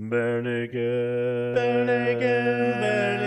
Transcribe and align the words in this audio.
Bare 0.00 0.40
naked. 0.40 1.56
Bare 1.56 1.84
naked, 1.84 2.20
bare 2.80 3.18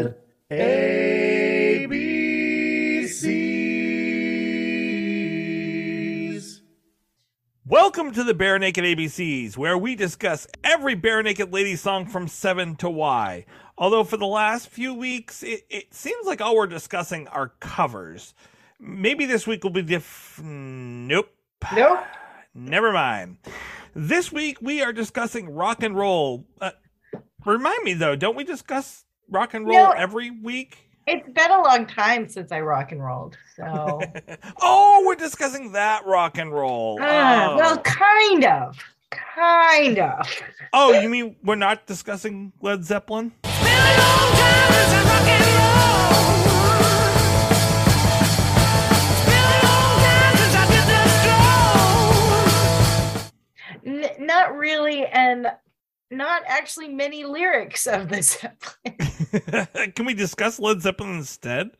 naked, 0.00 0.16
ABCs. 0.50 1.90
Welcome 7.66 8.12
to 8.12 8.24
the 8.24 8.32
Barenaked 8.32 8.78
ABCs, 8.78 9.58
where 9.58 9.76
we 9.76 9.94
discuss 9.94 10.46
every 10.64 10.96
Barenaked 10.96 11.52
Lady 11.52 11.76
song 11.76 12.06
from 12.06 12.26
7 12.26 12.76
to 12.76 12.88
Y. 12.88 13.44
Although 13.76 14.04
for 14.04 14.16
the 14.16 14.24
last 14.24 14.70
few 14.70 14.94
weeks, 14.94 15.42
it, 15.42 15.66
it 15.68 15.92
seems 15.92 16.26
like 16.26 16.40
all 16.40 16.56
we're 16.56 16.66
discussing 16.66 17.28
are 17.28 17.48
covers. 17.60 18.32
Maybe 18.80 19.26
this 19.26 19.46
week 19.46 19.62
will 19.62 19.68
be 19.68 19.82
different. 19.82 20.48
Nope. 21.06 21.28
Nope. 21.74 22.02
Never 22.54 22.90
mind. 22.92 23.36
This 23.94 24.32
week 24.32 24.58
we 24.60 24.82
are 24.82 24.92
discussing 24.92 25.48
rock 25.50 25.82
and 25.84 25.96
roll. 25.96 26.44
Uh, 26.60 26.72
remind 27.44 27.84
me 27.84 27.94
though, 27.94 28.16
don't 28.16 28.36
we 28.36 28.42
discuss 28.42 29.04
rock 29.30 29.54
and 29.54 29.66
roll 29.66 29.74
No. 29.76 29.90
every 29.90 30.30
week? 30.32 30.78
It's 31.06 31.28
been 31.28 31.50
a 31.50 31.62
long 31.62 31.86
time 31.86 32.28
since 32.28 32.50
I 32.50 32.60
rock 32.60 32.90
and 32.90 33.00
rolled. 33.04 33.36
So, 33.56 34.00
oh, 34.60 35.04
we're 35.06 35.14
discussing 35.14 35.72
that 35.72 36.06
rock 36.06 36.38
and 36.38 36.52
roll. 36.52 36.98
Ah, 37.00 37.50
oh. 37.52 37.56
well, 37.56 37.78
kind 37.78 38.44
of. 38.44 38.76
Kind 39.12 39.98
of. 40.00 40.26
oh, 40.72 40.92
you 40.98 41.08
mean 41.08 41.36
we're 41.44 41.54
not 41.54 41.86
discussing 41.86 42.52
Led 42.60 42.84
Zeppelin? 42.84 43.32
Not 54.26 54.56
really, 54.56 55.06
and 55.06 55.46
not 56.10 56.42
actually 56.46 56.88
many 56.88 57.24
lyrics 57.24 57.86
of 57.86 58.08
the 58.08 58.22
Zeppelin. 58.22 59.92
Can 59.94 60.06
we 60.06 60.14
discuss 60.14 60.58
Led 60.58 60.80
Zeppelin 60.80 61.18
instead? 61.18 61.70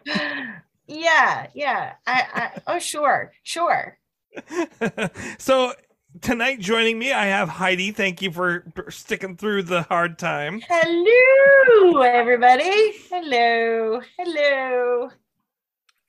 yeah, 0.87 1.47
yeah. 1.55 1.95
I, 2.07 2.25
I, 2.35 2.51
oh, 2.67 2.79
sure, 2.79 3.33
sure. 3.43 3.99
so 5.39 5.73
tonight 6.21 6.61
joining 6.61 6.99
me, 6.99 7.13
I 7.13 7.27
have 7.27 7.49
Heidi. 7.49 7.93
Thank 7.93 8.23
you 8.23 8.31
for 8.31 8.65
for 8.75 8.91
sticking 8.91 9.37
through 9.37 9.65
the 9.65 9.83
hard 9.83 10.19
time. 10.19 10.61
Hello, 10.69 12.03
everybody. 12.03 12.95
Hello, 13.11 14.01
hello. 14.19 15.11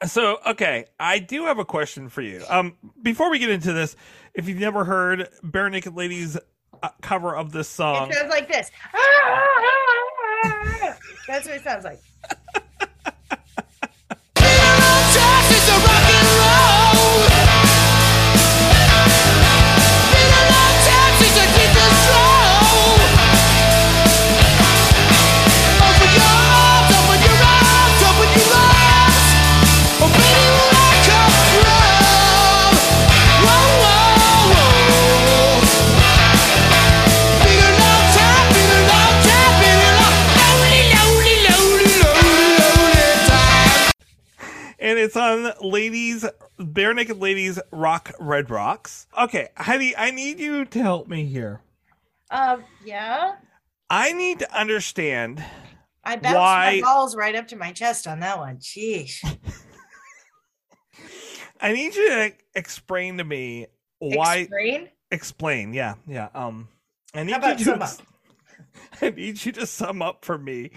So, 0.03 0.39
okay, 0.45 0.85
I 0.99 1.19
do 1.19 1.45
have 1.45 1.57
a 1.57 1.65
question 1.65 2.09
for 2.09 2.21
you. 2.21 2.43
Um, 2.49 2.75
before 3.01 3.29
we 3.29 3.39
get 3.39 3.49
into 3.49 3.71
this, 3.71 3.95
if 4.33 4.47
you've 4.47 4.59
never 4.59 4.83
heard 4.83 5.29
Barenaked 5.43 5.95
Ladies' 5.95 6.37
uh, 6.83 6.89
cover 7.01 7.33
of 7.35 7.51
this 7.53 7.69
song, 7.69 8.09
It 8.11 8.15
sounds 8.15 8.29
like 8.29 8.51
this. 8.51 8.69
That's 11.27 11.47
what 11.47 11.55
it 11.55 11.63
sounds 11.63 11.85
like. 11.85 11.99
on 45.25 45.51
Ladies 45.61 46.23
Barenaked 46.59 47.19
Ladies 47.19 47.59
Rock 47.71 48.11
Red 48.19 48.49
Rocks. 48.51 49.07
Okay, 49.19 49.49
Heidi, 49.57 49.97
I 49.97 50.11
need 50.11 50.39
you 50.39 50.65
to 50.65 50.79
help 50.81 51.07
me 51.07 51.25
here. 51.25 51.61
Um, 52.29 52.63
yeah. 52.83 53.35
I 53.89 54.13
need 54.13 54.39
to 54.39 54.57
understand 54.57 55.43
I 56.03 56.15
bounced 56.17 56.37
Why- 56.37 56.75
my 56.75 56.81
balls 56.81 57.15
right 57.15 57.35
up 57.35 57.47
to 57.49 57.55
my 57.55 57.71
chest 57.71 58.05
on 58.07 58.19
that 58.19 58.37
one. 58.37 58.57
Sheesh. 58.57 59.23
I 61.61 61.73
need 61.73 61.95
you 61.95 62.09
to 62.09 62.33
explain 62.53 63.17
to 63.17 63.23
me 63.23 63.67
why 63.97 64.37
Explain? 64.37 64.89
explain. 65.09 65.73
Yeah, 65.73 65.95
yeah. 66.05 66.29
Um 66.35 66.67
I 67.15 67.23
need 67.23 67.35
you 67.59 67.65
sum 67.65 67.79
to 67.79 67.85
up? 67.85 67.91
I 69.01 69.09
need 69.09 69.43
you 69.43 69.51
to 69.53 69.65
sum 69.65 70.01
up 70.03 70.23
for 70.25 70.37
me 70.37 70.71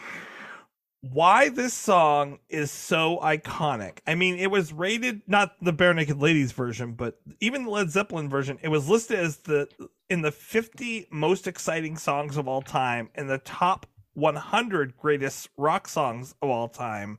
why 1.00 1.48
this 1.48 1.75
song 1.75 2.38
is 2.48 2.70
so 2.70 3.19
iconic. 3.22 3.98
I 4.06 4.14
mean, 4.14 4.36
it 4.38 4.50
was 4.50 4.72
rated 4.72 5.22
not 5.26 5.54
the 5.62 5.72
Barenaked 5.72 6.20
Ladies 6.20 6.53
version, 6.53 6.92
but 6.92 7.20
even 7.41 7.64
the 7.64 7.70
Led 7.70 7.91
Zeppelin 7.91 8.28
version. 8.28 8.59
It 8.62 8.69
was 8.69 8.88
listed 8.88 9.19
as 9.19 9.38
the 9.38 9.69
in 10.10 10.22
the 10.22 10.32
50 10.32 11.08
most 11.10 11.47
exciting 11.47 11.97
songs 11.97 12.37
of 12.37 12.48
all 12.48 12.62
time 12.62 13.10
and 13.14 13.28
the 13.28 13.38
top 13.38 13.87
100 14.14 14.97
greatest 14.97 15.48
rock 15.56 15.87
songs 15.87 16.34
of 16.42 16.48
all 16.48 16.69
time 16.69 17.19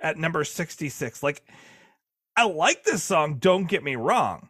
at 0.00 0.16
number 0.16 0.42
66. 0.42 1.22
Like 1.22 1.44
I 2.36 2.44
like 2.44 2.84
this 2.84 3.02
song, 3.02 3.36
don't 3.38 3.68
get 3.68 3.84
me 3.84 3.96
wrong. 3.96 4.48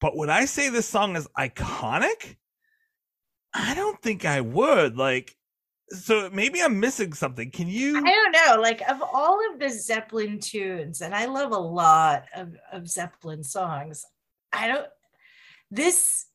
But 0.00 0.16
would 0.16 0.28
I 0.28 0.44
say 0.46 0.68
this 0.68 0.88
song 0.88 1.16
is 1.16 1.28
iconic? 1.38 2.36
I 3.54 3.74
don't 3.74 4.00
think 4.02 4.24
I 4.24 4.40
would. 4.40 4.96
Like, 4.96 5.36
so 5.90 6.30
maybe 6.32 6.62
I'm 6.62 6.80
missing 6.80 7.12
something. 7.12 7.50
Can 7.50 7.68
you? 7.68 7.98
I 7.98 8.00
don't 8.00 8.32
know. 8.32 8.60
Like 8.60 8.80
of 8.88 9.02
all 9.02 9.38
of 9.52 9.58
the 9.58 9.68
Zeppelin 9.68 10.40
tunes, 10.40 11.00
and 11.00 11.14
I 11.14 11.26
love 11.26 11.52
a 11.52 11.58
lot 11.58 12.24
of, 12.34 12.56
of 12.72 12.88
Zeppelin 12.88 13.44
songs. 13.44 14.04
I 14.52 14.68
don't 14.68 14.86
this 15.70 16.26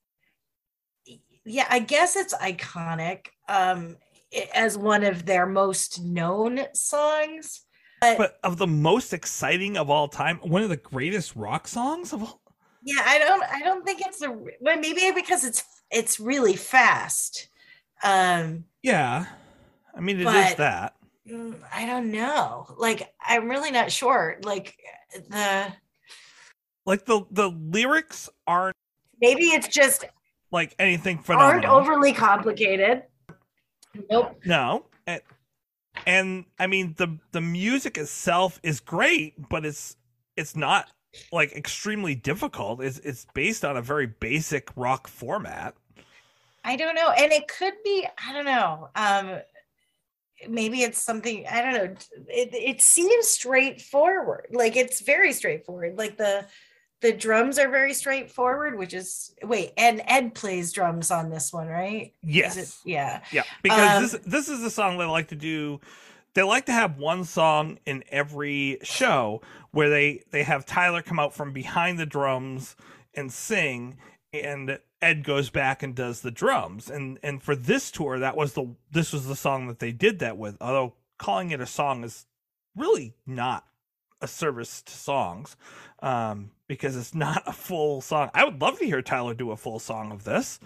yeah, 1.46 1.66
I 1.70 1.80
guess 1.80 2.16
it's 2.16 2.34
iconic 2.36 3.28
um 3.48 3.98
as 4.54 4.78
one 4.78 5.04
of 5.04 5.26
their 5.26 5.46
most 5.46 6.02
known 6.02 6.62
songs. 6.74 7.62
But 8.02 8.40
of 8.44 8.58
the 8.58 8.68
most 8.68 9.12
exciting 9.12 9.76
of 9.76 9.90
all 9.90 10.08
time, 10.08 10.38
one 10.38 10.64
of 10.64 10.70
the 10.70 10.78
greatest 10.78 11.36
rock 11.36 11.68
songs 11.68 12.14
of 12.14 12.24
all. 12.24 12.42
Yeah, 12.84 13.02
I 13.06 13.20
don't 13.20 13.44
I 13.44 13.62
don't 13.62 13.86
think 13.86 14.02
it's 14.02 14.22
a 14.22 14.32
well 14.62 14.80
maybe 14.80 15.12
because 15.14 15.44
it's 15.44 15.64
it's 15.92 16.20
really 16.20 16.56
fast. 16.56 17.50
Um 18.04 18.66
Yeah, 18.84 19.26
I 19.96 20.00
mean 20.00 20.20
it 20.20 20.28
is 20.28 20.56
that. 20.56 20.96
mm, 21.28 21.60
I 21.74 21.86
don't 21.86 22.12
know. 22.12 22.66
Like 22.78 23.14
I'm 23.26 23.50
really 23.50 23.72
not 23.72 23.92
sure. 23.92 24.38
Like 24.44 24.78
the 25.30 25.74
Like 26.86 27.06
the 27.06 27.26
the 27.32 27.50
lyrics 27.50 28.30
aren't 28.48 28.76
maybe 29.22 29.44
it's 29.44 29.68
just 29.68 30.06
like 30.52 30.76
anything 30.80 31.18
aren't 31.18 31.26
phenomenal. 31.26 31.76
overly 31.76 32.14
complicated. 32.14 33.04
Nope. 34.10 34.40
No. 34.46 34.86
And, 35.06 35.22
and 36.06 36.46
I 36.58 36.68
mean 36.68 36.96
the 36.98 37.20
the 37.32 37.42
music 37.42 37.98
itself 37.98 38.60
is 38.64 38.80
great, 38.80 39.50
but 39.50 39.66
it's 39.66 39.96
it's 40.38 40.56
not 40.56 40.88
like 41.32 41.52
extremely 41.54 42.16
difficult. 42.16 42.82
It's 42.82 43.00
it's 43.00 43.26
based 43.34 43.66
on 43.66 43.78
a 43.78 43.82
very 43.82 44.08
basic 44.08 44.70
rock 44.76 45.08
format. 45.08 45.76
I 46.64 46.76
don't 46.76 46.96
know. 46.96 47.10
And 47.12 47.32
it 47.32 47.48
could 47.48 47.74
be, 47.84 48.06
I 48.28 48.34
don't 48.34 48.46
know. 48.46 48.90
Um 48.96 49.42
maybe 50.48 50.84
it's 50.84 51.02
something, 51.02 51.46
I 51.48 51.62
don't 51.62 51.74
know. 51.74 51.96
It 52.28 52.50
it 52.54 52.82
seems 52.82 53.28
straightforward. 53.28 54.48
Like 54.52 54.76
it's 54.76 55.02
very 55.02 55.34
straightforward. 55.34 55.98
Like 55.98 56.18
the 56.18 56.46
the 57.02 57.14
drums 57.14 57.58
are 57.58 57.70
very 57.70 57.94
straightforward, 57.94 58.78
which 58.78 58.94
is 58.94 59.34
wait, 59.44 59.72
and 59.78 60.02
Ed 60.06 60.36
plays 60.36 60.72
drums 60.74 61.12
on 61.12 61.30
this 61.30 61.54
one, 61.54 61.68
right? 61.68 62.14
Yes. 62.22 62.58
it- 62.58 62.76
yeah. 62.86 63.22
Yeah, 63.32 63.44
because 63.64 63.96
Um, 63.96 64.02
this 64.04 64.26
this 64.26 64.50
is 64.50 64.64
a 64.64 64.70
song 64.70 64.98
they 64.98 65.06
like 65.06 65.30
to 65.30 65.36
do. 65.36 65.80
They 66.36 66.44
like 66.44 66.66
to 66.68 66.72
have 66.74 66.98
one 66.98 67.24
song 67.24 67.80
in 67.86 68.04
every 68.10 68.78
show 68.84 69.42
where 69.72 69.90
they 69.90 70.24
they 70.32 70.44
have 70.44 70.66
Tyler 70.66 71.02
come 71.02 71.20
out 71.20 71.34
from 71.34 71.54
behind 71.54 72.00
the 72.00 72.06
drums 72.06 72.76
and 73.14 73.32
sing, 73.32 73.98
and 74.32 74.80
Ed 75.02 75.24
goes 75.24 75.50
back 75.50 75.82
and 75.82 75.96
does 75.96 76.22
the 76.22 76.32
drums. 76.32 76.90
And 76.90 77.20
and 77.24 77.42
for 77.42 77.56
this 77.56 77.92
tour, 77.92 78.20
that 78.20 78.36
was 78.36 78.54
the 78.54 78.76
this 78.92 79.14
was 79.14 79.28
the 79.28 79.36
song 79.36 79.68
that 79.68 79.80
they 79.80 79.92
did 79.92 80.20
that 80.20 80.38
with. 80.38 80.58
Although 80.62 80.94
calling 81.18 81.52
it 81.52 81.62
a 81.62 81.66
song 81.66 82.04
is 82.04 82.26
really 82.76 83.14
not 83.26 83.66
a 84.22 84.28
service 84.28 84.82
to 84.82 84.94
songs 84.94 85.56
um, 86.02 86.52
because 86.68 86.96
it's 86.96 87.16
not 87.16 87.44
a 87.46 87.54
full 87.54 88.02
song. 88.02 88.30
I 88.34 88.44
would 88.44 88.60
love 88.60 88.80
to 88.80 88.86
hear 88.86 89.02
Tyler 89.02 89.34
do 89.34 89.52
a 89.52 89.58
full 89.58 89.80
song 89.80 90.12
of 90.12 90.24
this. 90.24 90.60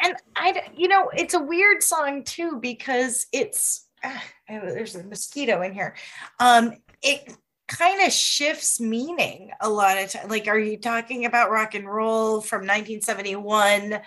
And 0.00 0.14
I, 0.34 0.62
you 0.76 0.88
know, 0.88 1.10
it's 1.16 1.34
a 1.34 1.40
weird 1.40 1.82
song 1.82 2.24
too 2.24 2.58
because 2.60 3.26
it's 3.32 3.86
oh, 4.04 4.20
there's 4.48 4.96
a 4.96 5.04
mosquito 5.04 5.62
in 5.62 5.72
here. 5.72 5.94
Um, 6.40 6.74
it 7.02 7.36
kind 7.68 8.06
of 8.06 8.12
shifts 8.12 8.80
meaning 8.80 9.50
a 9.60 9.68
lot 9.68 9.98
of 9.98 10.10
time. 10.10 10.28
Like, 10.28 10.48
are 10.48 10.58
you 10.58 10.76
talking 10.78 11.24
about 11.24 11.50
rock 11.50 11.74
and 11.74 11.88
roll 11.88 12.40
from 12.40 12.60
1971 12.60 14.00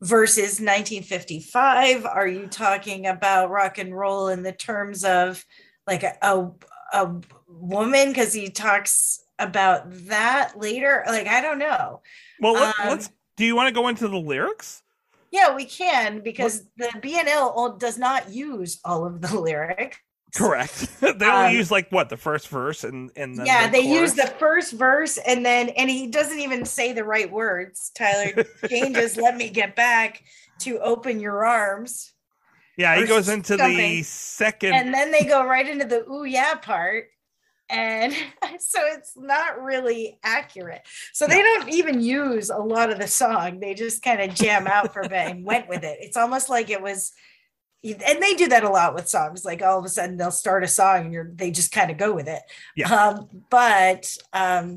versus 0.00 0.60
1955? 0.60 2.06
Are 2.06 2.28
you 2.28 2.46
talking 2.46 3.06
about 3.06 3.50
rock 3.50 3.78
and 3.78 3.96
roll 3.96 4.28
in 4.28 4.42
the 4.42 4.52
terms 4.52 5.04
of 5.04 5.44
like 5.86 6.02
a, 6.02 6.16
a, 6.22 6.50
a 6.92 7.20
woman? 7.48 8.08
Because 8.08 8.32
he 8.32 8.48
talks 8.48 9.20
about 9.38 9.84
that 10.06 10.58
later. 10.58 11.02
Like, 11.06 11.26
I 11.26 11.40
don't 11.40 11.58
know. 11.58 12.02
Well, 12.40 12.54
let, 12.54 12.78
Um, 12.78 12.88
let's. 12.88 13.10
Do 13.36 13.44
you 13.44 13.56
want 13.56 13.68
to 13.68 13.74
go 13.74 13.88
into 13.88 14.06
the 14.06 14.18
lyrics? 14.18 14.82
Yeah, 15.30 15.54
we 15.54 15.64
can 15.64 16.20
because 16.20 16.64
the 16.76 16.88
BNL 16.96 17.78
does 17.78 17.96
not 17.98 18.30
use 18.30 18.80
all 18.84 19.06
of 19.06 19.20
the 19.20 19.38
lyrics. 19.40 19.98
Correct. 20.34 20.88
they 21.00 21.08
only 21.08 21.50
Um, 21.50 21.52
use 21.54 21.70
like 21.70 21.90
what 21.90 22.08
the 22.08 22.16
first 22.16 22.48
verse 22.48 22.84
and 22.84 23.10
and 23.16 23.36
then 23.38 23.46
yeah, 23.46 23.66
the 23.66 23.72
they 23.72 23.80
use 23.80 24.14
the 24.14 24.26
first 24.38 24.72
verse 24.72 25.18
and 25.18 25.44
then 25.44 25.70
and 25.70 25.90
he 25.90 26.06
doesn't 26.06 26.38
even 26.38 26.64
say 26.64 26.92
the 26.92 27.04
right 27.04 27.30
words. 27.30 27.90
Tyler 27.94 28.44
changes 28.68 29.16
"Let 29.16 29.36
me 29.36 29.50
get 29.50 29.74
back" 29.76 30.22
to 30.60 30.78
"Open 30.80 31.20
your 31.20 31.44
arms," 31.44 32.12
Yeah, 32.76 32.96
he 33.00 33.06
goes 33.06 33.28
into 33.28 33.56
the 33.56 34.02
second. 34.04 34.74
and 34.74 34.94
then 34.94 35.10
they 35.10 35.24
go 35.24 35.44
right 35.44 35.68
into 35.68 35.84
the 35.86 36.04
"ooh 36.08 36.24
yeah" 36.24 36.54
part. 36.54 37.06
And 37.68 38.12
so 38.58 38.80
it's 38.86 39.12
not 39.16 39.62
really 39.62 40.18
accurate. 40.24 40.82
So 41.12 41.26
they 41.26 41.40
don't 41.42 41.68
even 41.68 42.00
use 42.00 42.50
a 42.50 42.58
lot 42.58 42.90
of 42.90 42.98
the 42.98 43.06
song. 43.06 43.60
They 43.60 43.74
just 43.74 44.02
kind 44.02 44.20
of 44.20 44.34
jam 44.34 44.66
out 44.66 44.92
for 44.92 45.02
a 45.02 45.08
bit 45.08 45.28
and 45.30 45.44
went 45.44 45.68
with 45.68 45.84
it. 45.84 45.98
It's 46.00 46.16
almost 46.16 46.48
like 46.48 46.68
it 46.70 46.82
was 46.82 47.12
and 47.82 48.22
they 48.22 48.34
do 48.34 48.48
that 48.48 48.64
a 48.64 48.68
lot 48.68 48.94
with 48.94 49.08
songs 49.08 49.44
like 49.44 49.62
all 49.62 49.78
of 49.78 49.84
a 49.84 49.88
sudden 49.88 50.16
they'll 50.16 50.30
start 50.30 50.62
a 50.64 50.68
song 50.68 51.04
and 51.06 51.12
you're 51.12 51.30
they 51.34 51.50
just 51.50 51.72
kind 51.72 51.90
of 51.90 51.96
go 51.96 52.12
with 52.14 52.28
it 52.28 52.42
Yeah. 52.76 52.92
um 52.92 53.28
but 53.50 54.14
um 54.32 54.76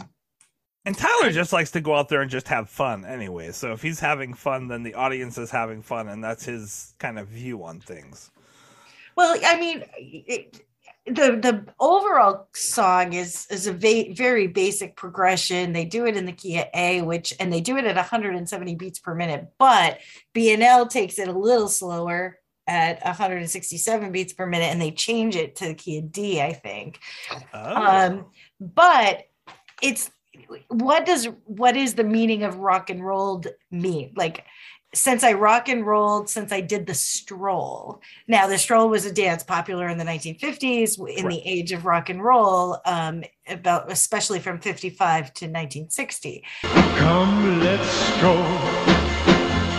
And 0.85 0.97
Tyler 0.97 1.31
just 1.31 1.53
likes 1.53 1.71
to 1.71 1.81
go 1.81 1.95
out 1.95 2.09
there 2.09 2.21
and 2.21 2.29
just 2.31 2.47
have 2.49 2.69
fun 2.69 3.05
anyway. 3.05 3.51
So 3.53 3.71
if 3.71 3.81
he's 3.81 3.99
having 4.01 4.33
fun, 4.33 4.67
then 4.67 4.83
the 4.83 4.95
audience 4.95 5.37
is 5.37 5.49
having 5.49 5.81
fun, 5.81 6.09
and 6.09 6.21
that's 6.21 6.43
his 6.43 6.93
kind 6.99 7.17
of 7.19 7.27
view 7.29 7.63
on 7.63 7.79
things. 7.79 8.31
well 9.15 9.37
i 9.45 9.59
mean 9.59 9.83
it, 9.97 10.59
the 11.05 11.35
the 11.47 11.65
overall 11.79 12.47
song 12.53 13.13
is 13.13 13.45
is 13.51 13.67
a 13.67 13.73
va- 13.73 14.13
very 14.13 14.47
basic 14.47 14.95
progression 14.95 15.71
they 15.73 15.85
do 15.85 16.05
it 16.05 16.15
in 16.17 16.25
the 16.25 16.31
key 16.31 16.57
of 16.59 16.67
a 16.73 17.01
which 17.01 17.33
and 17.39 17.51
they 17.51 17.61
do 17.61 17.75
it 17.77 17.85
at 17.85 17.95
170 17.95 18.75
beats 18.75 18.99
per 18.99 19.13
minute 19.13 19.47
but 19.59 19.99
bnl 20.33 20.89
takes 20.89 21.19
it 21.19 21.27
a 21.27 21.37
little 21.37 21.67
slower 21.67 22.39
at 22.67 23.03
167 23.03 24.11
beats 24.11 24.33
per 24.33 24.45
minute 24.45 24.71
and 24.71 24.81
they 24.81 24.91
change 24.91 25.35
it 25.35 25.55
to 25.57 25.67
the 25.67 25.73
key 25.73 25.97
of 25.97 26.11
d 26.11 26.41
i 26.41 26.53
think. 26.53 26.99
Oh. 27.53 27.75
um 27.75 28.25
but 28.59 29.27
it's 29.81 30.11
what 30.69 31.05
does 31.05 31.27
what 31.45 31.75
is 31.75 31.93
the 31.93 32.03
meaning 32.03 32.43
of 32.43 32.57
rock 32.57 32.89
and 32.89 33.05
rolled 33.05 33.47
mean? 33.71 34.13
Like 34.15 34.45
since 34.95 35.23
i 35.23 35.33
rock 35.33 35.69
and 35.69 35.85
rolled 35.85 36.29
since 36.29 36.51
i 36.51 36.61
did 36.61 36.85
the 36.85 36.93
stroll. 36.93 38.01
Now 38.27 38.47
the 38.47 38.57
stroll 38.57 38.89
was 38.89 39.05
a 39.05 39.11
dance 39.11 39.43
popular 39.43 39.87
in 39.89 39.97
the 39.97 40.03
1950s 40.03 41.17
in 41.17 41.27
the 41.27 41.41
age 41.45 41.71
of 41.71 41.85
rock 41.85 42.09
and 42.09 42.23
roll 42.23 42.77
um 42.85 43.23
about 43.47 43.91
especially 43.91 44.39
from 44.39 44.59
55 44.59 45.33
to 45.33 45.45
1960 45.45 46.43
Come, 46.61 47.59
let's 47.59 47.89
stroll, 47.89 48.37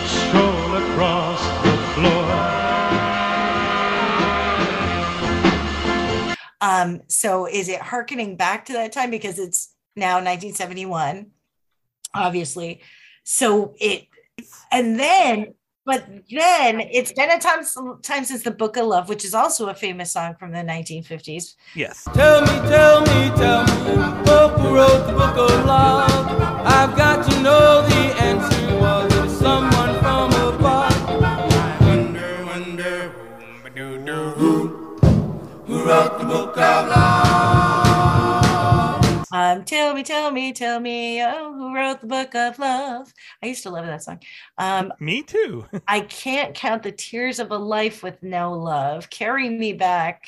stroll 0.05 0.75
across 0.75 1.41
the 1.63 1.77
floor. 1.95 2.54
Um 6.61 7.01
so 7.07 7.47
is 7.47 7.69
it 7.69 7.81
harkening 7.81 8.35
back 8.35 8.65
to 8.65 8.73
that 8.73 8.91
time 8.91 9.11
because 9.11 9.39
it's 9.39 9.73
now 9.95 10.15
1971 10.15 11.27
obviously 12.13 12.81
so 13.23 13.73
it 13.79 14.07
and 14.71 14.99
then 14.99 15.53
but 15.85 16.03
then 16.31 16.81
it's 16.81 17.11
been 17.11 17.29
a 17.29 17.39
time, 17.39 17.63
time 18.01 18.25
since 18.25 18.41
the 18.41 18.51
book 18.51 18.75
of 18.77 18.87
love 18.87 19.07
which 19.07 19.23
is 19.23 19.33
also 19.33 19.69
a 19.69 19.75
famous 19.75 20.11
song 20.11 20.35
from 20.35 20.51
the 20.51 20.59
1950s 20.59 21.55
yes. 21.75 22.03
Tell 22.13 22.41
me, 22.41 22.69
tell 22.69 23.01
me, 23.01 23.31
tell 23.37 23.63
me, 23.63 24.23
book 24.25 24.57
who 24.57 24.75
wrote 24.75 25.05
the 25.05 25.13
book 25.13 25.37
of 25.37 25.65
love? 25.65 26.55
I've 26.65 26.95
got 26.97 27.29
to 27.29 27.41
know 27.41 27.81
the 27.87 28.21
answer. 28.21 28.79
Was 28.79 29.13
it 29.13 29.29
someone 29.37 29.99
from 29.99 30.24
of 36.65 36.87
love? 36.89 37.15
um 39.31 39.63
tell 39.65 39.93
me 39.93 40.01
tell 40.03 40.31
me 40.31 40.53
tell 40.53 40.79
me 40.79 41.21
oh 41.21 41.53
who 41.53 41.75
wrote 41.75 41.99
the 41.99 42.07
book 42.07 42.33
of 42.35 42.57
love 42.57 43.11
i 43.43 43.47
used 43.47 43.63
to 43.63 43.69
love 43.69 43.85
that 43.85 44.01
song 44.01 44.19
um 44.57 44.93
Me 44.99 45.21
too. 45.23 45.65
i 45.87 45.99
can't 46.01 46.55
count 46.55 46.83
the 46.83 46.91
tears 46.91 47.39
of 47.39 47.51
a 47.51 47.57
life 47.57 48.01
with 48.03 48.21
no 48.23 48.53
love 48.53 49.09
carry 49.09 49.49
me 49.49 49.73
back 49.73 50.27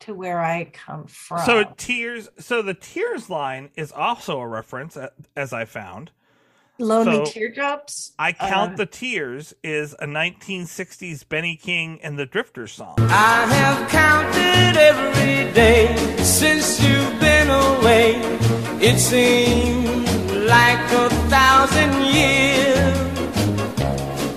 to 0.00 0.12
where 0.14 0.40
i 0.40 0.64
come 0.64 1.06
from 1.06 1.38
So 1.46 1.64
tears. 1.76 2.28
So 2.38 2.60
the 2.62 2.74
tears 2.74 3.30
line 3.30 3.70
is 3.76 3.92
also 3.92 4.40
a 4.40 4.48
reference, 4.48 4.98
as 5.36 5.52
I 5.52 5.64
found. 5.64 6.10
Lonely 6.78 7.24
so- 7.26 7.32
teardrops 7.32 8.12
I 8.18 8.32
count 8.32 8.74
Uh, 8.74 8.76
the 8.76 8.86
tears 8.86 9.54
is 9.62 9.94
a 9.98 10.06
1960s 10.06 11.24
Benny 11.28 11.56
King 11.56 12.00
and 12.02 12.18
the 12.18 12.26
Drifters 12.26 12.72
song. 12.72 12.94
I 12.98 13.46
have 13.46 13.88
counted 13.90 14.76
every 14.76 15.52
day 15.52 15.94
since 16.22 16.80
you've 16.82 17.20
been 17.20 17.48
away. 17.50 18.16
It 18.80 18.98
seems 18.98 20.08
like 20.48 20.80
a 20.92 21.08
thousand 21.28 21.92
years. 22.04 22.98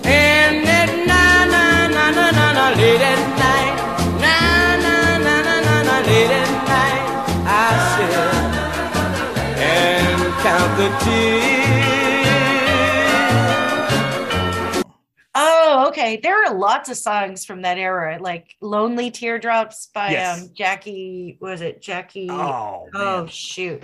And 0.04 0.66
at 0.80 0.90
na 1.10 1.44
na 1.54 1.88
na 1.88 2.10
na 2.10 2.30
na 2.30 2.52
na 2.52 2.66
late 2.76 3.00
at 3.00 3.22
night, 3.46 3.76
na 4.22 4.38
na 4.84 5.18
na 5.18 5.34
na 5.42 5.56
na 5.66 5.76
na 5.82 5.96
late 6.06 6.30
at 6.42 6.52
night, 6.74 7.04
I 7.48 7.68
sit 7.92 8.14
and 9.58 10.20
count 10.44 10.72
the 10.78 10.88
tears. 11.04 11.45
Okay. 15.88 16.16
There 16.22 16.44
are 16.44 16.54
lots 16.54 16.88
of 16.88 16.96
songs 16.96 17.44
from 17.44 17.62
that 17.62 17.78
era, 17.78 18.18
like 18.20 18.54
"Lonely 18.60 19.10
Teardrops" 19.10 19.88
by 19.94 20.10
Yes. 20.10 20.42
um 20.42 20.50
Jackie. 20.54 21.38
Was 21.40 21.60
it 21.60 21.82
Jackie? 21.82 22.28
Oh, 22.30 22.88
Oh, 22.94 23.18
man. 23.22 23.26
shoot, 23.28 23.82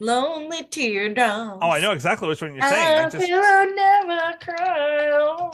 "Lonely 0.00 0.64
Teardrops." 0.64 1.58
Oh, 1.62 1.70
I 1.70 1.80
know 1.80 1.92
exactly 1.92 2.28
which 2.28 2.42
one 2.42 2.54
you're 2.54 2.68
saying. 2.68 2.98
I 2.98 3.04
I 3.04 3.10
just, 3.10 3.26
feel 3.26 3.40
I'll 3.42 3.74
never 3.74 4.36
cry. 4.40 5.50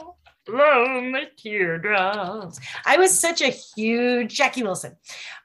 Lonely 0.49 1.27
teardrops. 1.37 2.59
I 2.85 2.97
was 2.97 3.17
such 3.17 3.41
a 3.41 3.49
huge 3.49 4.33
Jackie 4.33 4.63
Wilson, 4.63 4.97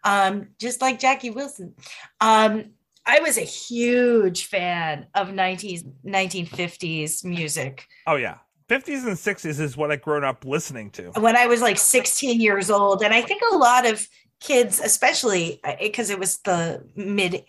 um, 0.03 0.49
just 0.59 0.81
like 0.81 0.99
Jackie 0.99 1.31
Wilson. 1.31 1.75
Um, 2.21 2.71
I 3.05 3.21
was 3.21 3.37
a 3.37 3.43
huge 3.43 4.47
fan 4.47 5.07
of 5.15 5.29
90s, 5.29 5.85
1950s 6.05 7.25
music. 7.25 7.87
oh 8.07 8.17
yeah, 8.17 8.39
50s 8.69 9.07
and 9.07 9.17
60s 9.17 9.61
is 9.61 9.77
what 9.77 9.93
I've 9.93 10.03
grown 10.03 10.25
up 10.25 10.45
listening 10.45 10.91
to. 10.93 11.11
when 11.13 11.37
I 11.37 11.47
was 11.47 11.61
like 11.61 11.79
16 11.79 12.41
years 12.41 12.71
old. 12.71 13.03
And 13.03 13.15
I 13.15 13.23
think 13.23 13.43
a 13.53 13.57
lot 13.57 13.87
of 13.87 14.07
kids, 14.41 14.81
especially 14.81 15.61
because 15.81 16.11
it 16.11 16.19
was 16.19 16.39
the 16.39 16.85
mid 16.97 17.45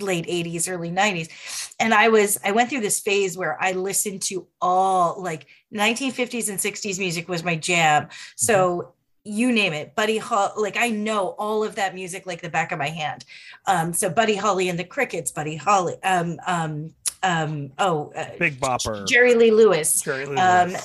late 0.00 0.26
80s 0.26 0.70
early 0.70 0.90
90s 0.90 1.72
and 1.80 1.94
i 1.94 2.08
was 2.08 2.36
i 2.44 2.52
went 2.52 2.68
through 2.68 2.82
this 2.82 3.00
phase 3.00 3.38
where 3.38 3.56
i 3.58 3.72
listened 3.72 4.20
to 4.20 4.46
all 4.60 5.22
like 5.22 5.46
1950s 5.74 6.50
and 6.50 6.58
60s 6.58 6.98
music 6.98 7.26
was 7.26 7.42
my 7.42 7.56
jam 7.56 8.08
so 8.36 8.92
you 9.24 9.50
name 9.50 9.72
it 9.72 9.94
buddy 9.94 10.18
Hol- 10.18 10.52
like 10.58 10.76
i 10.76 10.90
know 10.90 11.28
all 11.38 11.64
of 11.64 11.76
that 11.76 11.94
music 11.94 12.26
like 12.26 12.42
the 12.42 12.50
back 12.50 12.70
of 12.70 12.78
my 12.78 12.90
hand 12.90 13.24
um 13.66 13.94
so 13.94 14.10
buddy 14.10 14.36
holly 14.36 14.68
and 14.68 14.78
the 14.78 14.84
crickets 14.84 15.30
buddy 15.30 15.56
holly 15.56 15.94
um 16.02 16.38
um 16.46 16.94
um 17.22 17.70
oh 17.78 18.12
uh, 18.16 18.26
Big 18.38 18.60
Bopper, 18.60 19.06
jerry 19.06 19.34
lee 19.34 19.50
lewis 19.50 20.00
Jerry 20.02 20.26
Lee 20.26 20.36
um 20.36 20.76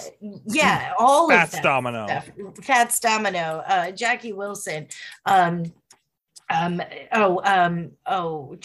yeah 0.45 0.93
all 0.97 1.29
of 1.29 1.37
Fats 1.37 1.51
that 1.53 1.63
Domino. 1.63 2.05
stuff. 2.05 2.29
Fats 2.63 2.99
Domino, 2.99 3.63
uh, 3.67 3.91
Jackie 3.91 4.33
Wilson, 4.33 4.87
um, 5.25 5.71
um, 6.49 6.81
oh, 7.11 7.41
um, 7.43 7.91
oh, 8.05 8.57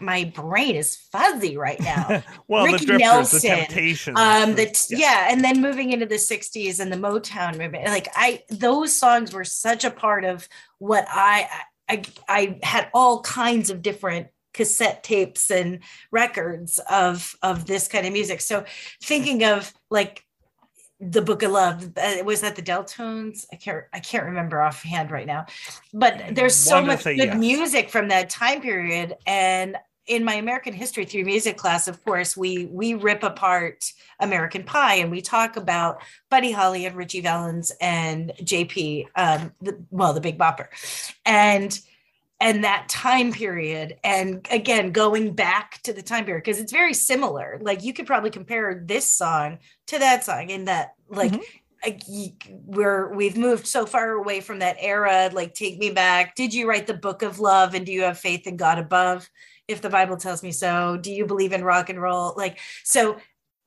my 0.00 0.24
brain 0.34 0.76
is 0.76 0.96
fuzzy 0.96 1.56
right 1.56 1.80
now. 1.80 2.22
well, 2.48 2.66
Ricky 2.66 2.84
the 2.84 2.98
Drifters, 2.98 3.44
Nelson, 3.44 3.66
the 3.70 4.12
um, 4.16 4.54
the 4.54 4.86
yeah. 4.90 4.98
yeah, 4.98 5.28
and 5.30 5.42
then 5.42 5.60
moving 5.60 5.92
into 5.92 6.06
the 6.06 6.16
'60s 6.16 6.80
and 6.80 6.92
the 6.92 6.96
Motown 6.96 7.58
movement, 7.58 7.86
like 7.86 8.08
I, 8.14 8.42
those 8.50 8.98
songs 8.98 9.32
were 9.32 9.44
such 9.44 9.84
a 9.84 9.90
part 9.90 10.24
of 10.24 10.48
what 10.78 11.06
I, 11.08 11.48
I, 11.88 12.02
I 12.28 12.58
had 12.62 12.90
all 12.92 13.22
kinds 13.22 13.70
of 13.70 13.82
different 13.82 14.28
cassette 14.56 15.04
tapes 15.04 15.50
and 15.50 15.80
records 16.10 16.80
of 16.90 17.36
of 17.42 17.66
this 17.66 17.86
kind 17.86 18.06
of 18.06 18.12
music. 18.12 18.40
So 18.40 18.64
thinking 19.02 19.44
of 19.44 19.72
like 19.90 20.24
the 20.98 21.20
Book 21.20 21.42
of 21.42 21.50
Love. 21.50 21.92
Uh, 21.96 22.24
was 22.24 22.40
that 22.40 22.56
the 22.56 22.62
Deltones? 22.62 23.44
I 23.52 23.56
can't 23.56 23.84
I 23.92 24.00
can't 24.00 24.24
remember 24.24 24.62
offhand 24.62 25.10
right 25.10 25.26
now. 25.26 25.46
But 25.92 26.34
there's 26.34 26.56
so 26.56 26.82
much 26.82 27.04
good 27.04 27.18
yes. 27.18 27.36
music 27.36 27.90
from 27.90 28.08
that 28.08 28.30
time 28.30 28.62
period. 28.62 29.14
And 29.26 29.76
in 30.06 30.24
my 30.24 30.34
American 30.34 30.72
History 30.72 31.04
through 31.04 31.24
music 31.24 31.58
class, 31.58 31.86
of 31.86 32.02
course, 32.04 32.36
we 32.36 32.66
we 32.66 32.94
rip 32.94 33.22
apart 33.22 33.84
American 34.20 34.62
Pie 34.62 34.96
and 34.96 35.10
we 35.10 35.20
talk 35.20 35.56
about 35.56 36.00
Buddy 36.30 36.52
Holly 36.52 36.86
and 36.86 36.96
Ritchie 36.96 37.20
Valens 37.20 37.72
and 37.80 38.32
JP, 38.40 39.06
um, 39.16 39.52
the, 39.60 39.78
well, 39.90 40.14
the 40.14 40.20
Big 40.20 40.38
Bopper, 40.38 40.68
and 41.26 41.78
and 42.40 42.64
that 42.64 42.88
time 42.88 43.32
period 43.32 43.96
and 44.04 44.46
again 44.50 44.92
going 44.92 45.32
back 45.34 45.80
to 45.82 45.92
the 45.92 46.02
time 46.02 46.24
period 46.24 46.44
because 46.44 46.60
it's 46.60 46.72
very 46.72 46.92
similar. 46.94 47.58
Like 47.62 47.82
you 47.82 47.92
could 47.94 48.06
probably 48.06 48.30
compare 48.30 48.82
this 48.84 49.10
song 49.10 49.58
to 49.86 49.98
that 49.98 50.24
song 50.24 50.50
in 50.50 50.66
that 50.66 50.94
like 51.08 51.32
Mhm. 51.32 51.42
we're 52.64 53.14
we've 53.14 53.36
moved 53.36 53.66
so 53.66 53.86
far 53.86 54.12
away 54.12 54.40
from 54.40 54.58
that 54.58 54.76
era 54.80 55.30
like 55.32 55.54
take 55.54 55.78
me 55.78 55.90
back. 55.90 56.34
Did 56.34 56.52
you 56.52 56.68
write 56.68 56.86
the 56.86 56.94
book 56.94 57.22
of 57.22 57.40
love 57.40 57.74
and 57.74 57.86
do 57.86 57.92
you 57.92 58.02
have 58.02 58.18
faith 58.18 58.46
in 58.46 58.56
god 58.56 58.78
above 58.78 59.28
if 59.68 59.80
the 59.80 59.90
bible 59.90 60.16
tells 60.16 60.42
me 60.42 60.52
so? 60.52 60.96
Do 60.96 61.12
you 61.12 61.26
believe 61.26 61.52
in 61.52 61.64
rock 61.64 61.88
and 61.88 62.00
roll? 62.00 62.34
Like 62.36 62.58
so 62.84 63.16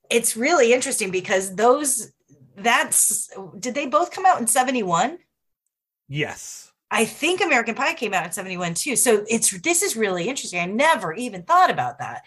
it's 0.10 0.36
really 0.38 0.74
interesting 0.74 1.12
because 1.12 1.56
those 1.56 2.12
that's 2.58 3.30
did 3.60 3.74
they 3.74 3.88
both 3.88 4.12
come 4.12 4.26
out 4.26 4.40
in 4.42 4.48
71 4.48 5.18
Yes. 6.08 6.69
I 6.92 7.06
think 7.06 7.42
American 7.42 7.76
Pie 7.76 7.94
came 7.94 8.14
out 8.14 8.26
in 8.26 8.32
71 8.32 8.74
too. 8.74 8.96
So 8.96 9.24
it's 9.28 9.52
this 9.62 9.82
is 9.84 9.96
really 9.96 10.28
interesting. 10.28 10.60
I 10.60 10.66
never 10.66 11.14
even 11.14 11.44
thought 11.44 11.70
about 11.70 12.00
that 12.00 12.26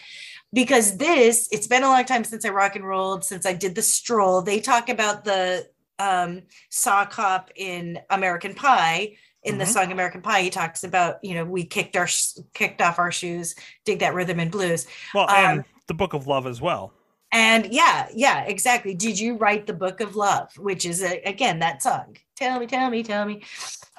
because 0.52 0.97
this, 0.99 1.49
it's 1.50 1.66
been 1.66 1.83
a 1.83 1.88
long 1.88 2.04
time 2.04 2.25
since 2.25 2.45
I 2.45 2.50
rock 2.50 2.76
and 2.76 2.87
rolled, 2.87 3.25
since 3.25 3.45
I 3.47 3.54
did 3.54 3.75
the 3.75 3.83
stroll. 3.83 4.42
They 4.42 4.61
talk 4.61 4.88
about 4.88 5.25
the 5.25 5.66
um 5.99 6.42
sock 6.71 7.12
hop 7.12 7.50
in 7.57 7.99
American 8.11 8.54
Pie. 8.54 9.16
In 9.45 9.59
the 9.59 9.64
Mhm. 9.64 9.73
song 9.73 9.90
American 9.90 10.23
Pie, 10.23 10.42
he 10.42 10.50
talks 10.50 10.85
about, 10.85 11.16
you 11.25 11.35
know, 11.35 11.45
we 11.45 11.64
kicked 11.64 11.97
our 11.97 12.09
kicked 12.54 12.81
off 12.81 13.00
our 13.00 13.11
shoes, 13.11 13.57
dig 13.85 13.99
that 13.99 14.14
rhythm 14.14 14.38
and 14.38 14.52
blues. 14.52 14.87
Well, 15.12 15.28
Um, 15.28 15.37
and 15.37 15.64
the 15.88 15.95
Book 15.95 16.12
of 16.14 16.28
Love 16.28 16.47
as 16.47 16.61
well. 16.61 16.92
And 17.32 17.72
yeah, 17.72 18.08
yeah, 18.14 18.44
exactly. 18.44 18.94
Did 18.94 19.18
you 19.18 19.36
write 19.36 19.66
the 19.66 19.72
book 19.72 20.00
of 20.00 20.16
love, 20.16 20.52
which 20.58 20.84
is 20.84 21.02
a, 21.02 21.20
again 21.22 21.60
that 21.60 21.82
song? 21.82 22.16
Tell 22.36 22.60
me, 22.60 22.66
tell 22.66 22.90
me, 22.90 23.02
tell 23.02 23.24
me. 23.24 23.42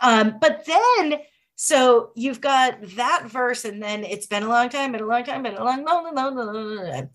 Um, 0.01 0.37
but 0.39 0.65
then 0.65 1.19
so 1.55 2.11
you've 2.15 2.41
got 2.41 2.77
that 2.95 3.25
verse, 3.25 3.65
and 3.65 3.81
then 3.81 4.03
it's 4.03 4.27
been 4.27 4.43
a 4.43 4.49
long 4.49 4.69
time, 4.69 4.91
been 4.91 5.01
a 5.01 5.07
long 5.07 5.23
time, 5.23 5.43
been 5.43 5.55
a 5.55 5.63
long, 5.63 5.83
long, 5.83 6.13
long, 6.13 6.35
long, 6.35 6.53
long, 6.53 6.75
long. 6.75 7.09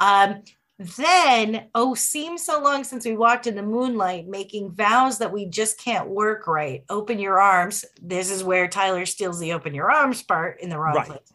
Um, 0.00 0.42
then 0.78 1.68
oh, 1.74 1.94
seems 1.94 2.44
so 2.44 2.60
long 2.62 2.84
since 2.84 3.04
we 3.04 3.16
walked 3.16 3.48
in 3.48 3.56
the 3.56 3.62
moonlight, 3.62 4.28
making 4.28 4.72
vows 4.72 5.18
that 5.18 5.32
we 5.32 5.46
just 5.46 5.80
can't 5.80 6.08
work 6.08 6.46
right. 6.46 6.84
Open 6.88 7.18
your 7.18 7.40
arms. 7.40 7.84
This 8.00 8.30
is 8.30 8.44
where 8.44 8.68
Tyler 8.68 9.06
steals 9.06 9.40
the 9.40 9.54
open 9.54 9.74
your 9.74 9.90
arms 9.90 10.22
part 10.22 10.60
in 10.60 10.68
the 10.68 10.78
wrong 10.78 10.94
Right. 10.94 11.06
place 11.06 11.32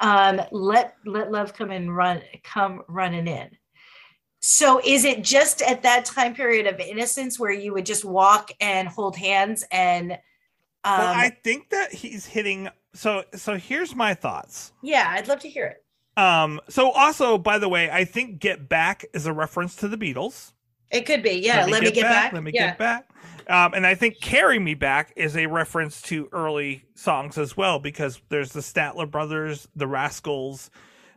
um 0.00 0.40
let 0.52 0.94
let 1.04 1.30
love 1.30 1.54
come 1.54 1.70
and 1.70 1.94
run 1.96 2.20
come 2.44 2.82
running 2.88 3.26
in 3.26 3.48
so 4.40 4.80
is 4.84 5.04
it 5.04 5.24
just 5.24 5.62
at 5.62 5.82
that 5.82 6.04
time 6.04 6.34
period 6.34 6.66
of 6.66 6.78
innocence 6.78 7.38
where 7.38 7.52
you 7.52 7.72
would 7.72 7.86
just 7.86 8.04
walk 8.04 8.50
and 8.60 8.88
hold 8.88 9.16
hands 9.16 9.64
and 9.70 10.12
um 10.12 10.98
well, 10.98 11.14
I 11.14 11.30
think 11.42 11.70
that 11.70 11.92
he's 11.92 12.26
hitting. 12.26 12.68
So, 12.94 13.24
so 13.34 13.56
here's 13.56 13.94
my 13.94 14.14
thoughts. 14.14 14.72
yeah 14.82 15.08
i'd 15.16 15.28
love 15.28 15.40
to 15.40 15.48
hear 15.48 15.66
it 15.66 15.82
Um, 16.16 16.60
so 16.68 16.90
also, 16.92 17.36
by 17.36 17.58
the 17.58 17.68
way, 17.68 17.90
I 17.90 18.04
think 18.06 18.38
"Get 18.38 18.70
Back" 18.70 19.04
is 19.12 19.26
a 19.26 19.34
reference 19.34 19.76
to 19.76 19.88
the 19.88 19.98
Beatles. 19.98 20.52
It 20.90 21.06
could 21.06 21.22
be 21.22 21.32
yeah 21.32 21.66
let, 21.66 21.82
me 21.82 21.90
get 21.90 22.02
back, 22.02 22.32
Let 22.32 22.42
me 22.42 22.52
yeah. 22.54 22.68
get 22.68 22.78
back. 22.78 23.08
Um, 23.48 23.74
and 23.74 23.86
I 23.86 23.94
think 23.94 24.20
"Carry 24.20 24.58
Me 24.58 24.74
Back" 24.74 25.12
is 25.14 25.36
a 25.36 25.46
reference 25.46 26.02
to 26.02 26.28
early 26.32 26.84
songs 26.94 27.38
as 27.38 27.56
well, 27.56 27.78
because 27.78 28.20
there's 28.28 28.50
the 28.52 28.60
Statler 28.60 29.08
Brothers, 29.08 29.68
the 29.76 29.86
Rascals, 29.86 30.70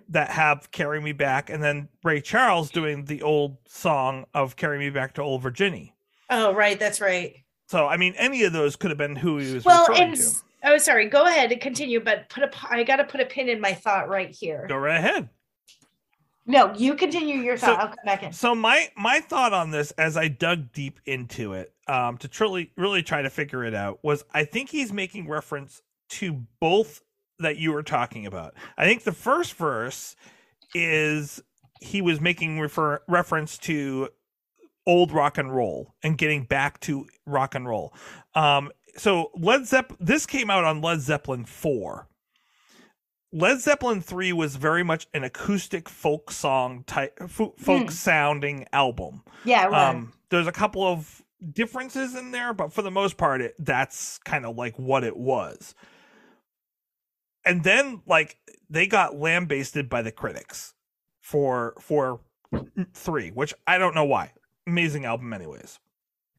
that 0.09 0.29
have 0.29 0.69
"Carry 0.71 1.01
Me 1.01 1.11
Back," 1.11 1.49
and 1.49 1.63
then 1.63 1.89
Ray 2.03 2.21
Charles 2.21 2.69
doing 2.69 3.05
the 3.05 3.23
old 3.23 3.57
song 3.67 4.25
of 4.35 4.55
"Carry 4.55 4.77
Me 4.77 4.91
Back 4.91 5.13
to 5.15 5.21
Old 5.23 5.41
Virginia." 5.41 5.87
oh 6.31 6.53
right 6.53 6.79
that's 6.79 7.01
right 7.01 7.35
So, 7.67 7.87
I 7.87 7.97
mean, 7.97 8.13
any 8.17 8.43
of 8.43 8.53
those 8.53 8.75
could 8.75 8.91
have 8.91 8.99
been 8.99 9.15
who 9.15 9.39
he 9.39 9.51
was 9.55 9.65
well 9.65 9.87
referring 9.87 10.09
and 10.09 10.15
to. 10.17 10.29
oh 10.65 10.77
sorry 10.77 11.07
go 11.09 11.23
ahead 11.25 11.51
and 11.51 11.59
continue 11.59 11.99
but 11.99 12.29
put 12.29 12.43
a 12.43 12.51
i 12.69 12.83
gotta 12.83 13.03
put 13.03 13.19
a 13.21 13.25
pin 13.25 13.49
in 13.49 13.59
my 13.59 13.73
thought 13.73 14.07
right 14.09 14.29
here 14.29 14.65
Go 14.69 14.77
right 14.77 14.97
ahead. 14.97 15.29
No 16.49 16.73
you 16.75 16.95
continue 16.95 17.37
your 17.37 17.55
So- 17.57 17.67
thought 17.67 17.79
i'll 17.79 17.87
come 17.87 18.05
back 18.05 18.23
in 18.23 18.33
So 18.33 18.53
my 18.53 18.89
my 18.97 19.21
thought 19.21 19.53
on 19.53 19.71
this, 19.71 19.91
as 19.91 20.17
I 20.17 20.27
dug 20.27 20.73
deep 20.73 20.99
into 21.05 21.53
it, 21.53 21.73
um, 21.87 22.17
to 22.17 22.27
truly 22.27 22.71
really 22.75 23.03
try 23.03 23.21
to 23.21 23.29
figure 23.29 23.63
it 23.63 23.73
out, 23.73 23.99
was 24.03 24.25
I 24.33 24.43
think 24.43 24.69
he's 24.69 24.91
making 24.91 25.29
reference 25.29 25.81
to 26.09 26.43
both 26.59 27.01
that 27.39 27.57
you 27.57 27.71
were 27.71 27.83
talking 27.83 28.25
about. 28.25 28.55
I 28.77 28.85
think 28.85 29.03
the 29.03 29.13
first 29.13 29.53
verse 29.53 30.15
is 30.75 31.41
he 31.79 32.01
was 32.01 32.19
making 32.19 32.59
refer 32.59 33.01
reference 33.07 33.57
to 33.59 34.09
old 34.85 35.11
rock 35.13 35.37
and 35.37 35.55
roll 35.55 35.95
and 36.03 36.17
getting 36.17 36.43
back 36.43 36.79
to 36.81 37.05
rock 37.25 37.55
and 37.55 37.65
roll. 37.67 37.93
Um, 38.35 38.71
so 38.97 39.31
Led 39.35 39.65
Zeppelin, 39.67 39.97
this 40.01 40.25
came 40.25 40.49
out 40.49 40.65
on 40.65 40.81
Led 40.81 40.99
Zeppelin 40.99 41.45
four. 41.45 42.08
Led 43.31 43.59
Zeppelin 43.61 44.01
3 44.01 44.33
was 44.33 44.55
very 44.55 44.83
much 44.83 45.07
an 45.13 45.23
acoustic 45.23 45.87
folk 45.87 46.31
song 46.31 46.83
type 46.87 47.19
folk 47.29 47.55
Hmm. 47.63 47.87
sounding 47.89 48.65
album. 48.73 49.23
yeah 49.45 49.65
right. 49.65 49.89
Um 49.89 50.13
there's 50.29 50.47
a 50.47 50.51
couple 50.51 50.83
of 50.83 51.21
differences 51.53 52.15
in 52.15 52.31
there, 52.31 52.53
but 52.53 52.73
for 52.73 52.81
the 52.81 52.91
most 52.91 53.17
part 53.17 53.41
it 53.41 53.55
that's 53.59 54.17
kind 54.19 54.45
of 54.45 54.55
like 54.57 54.77
what 54.79 55.03
it 55.03 55.15
was. 55.17 55.73
And 57.45 57.63
then 57.63 58.01
like 58.05 58.37
they 58.69 58.87
got 58.87 59.15
lambasted 59.15 59.89
by 59.89 60.01
the 60.01 60.11
critics 60.11 60.73
for 61.21 61.75
for 61.79 62.19
3, 62.93 63.29
which 63.31 63.53
I 63.67 63.77
don't 63.77 63.95
know 63.95 64.05
why. 64.05 64.33
Amazing 64.67 65.05
album 65.05 65.33
anyways. 65.33 65.79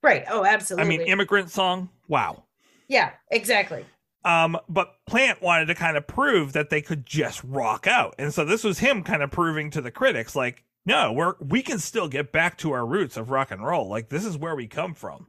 right 0.02 0.24
oh 0.30 0.44
absolutely. 0.44 0.84
I 0.84 0.88
mean 0.98 1.06
Immigrant 1.06 1.50
Song, 1.50 1.88
wow. 2.08 2.44
yeah 2.88 3.10
exactly 3.30 3.84
Um, 4.24 4.58
but 4.68 4.96
Plant 5.06 5.40
wanted 5.40 5.66
to 5.66 5.74
kind 5.74 5.96
of 5.96 6.06
prove 6.06 6.52
that 6.52 6.68
they 6.70 6.82
could 6.82 7.06
just 7.06 7.42
rock 7.42 7.86
out, 7.86 8.14
and 8.18 8.34
so 8.34 8.44
this 8.44 8.62
was 8.64 8.78
him 8.80 9.02
kind 9.02 9.22
of 9.22 9.30
proving 9.30 9.70
to 9.70 9.80
the 9.80 9.90
critics, 9.90 10.36
like, 10.36 10.64
no, 10.84 11.12
we're 11.12 11.34
we 11.40 11.62
can 11.62 11.78
still 11.78 12.08
get 12.08 12.32
back 12.32 12.56
to 12.58 12.72
our 12.72 12.84
roots 12.86 13.16
of 13.16 13.30
rock 13.30 13.50
and 13.50 13.64
roll. 13.64 13.88
Like 13.88 14.08
this 14.08 14.24
is 14.24 14.36
where 14.36 14.54
we 14.56 14.66
come 14.66 14.94
from. 14.94 15.26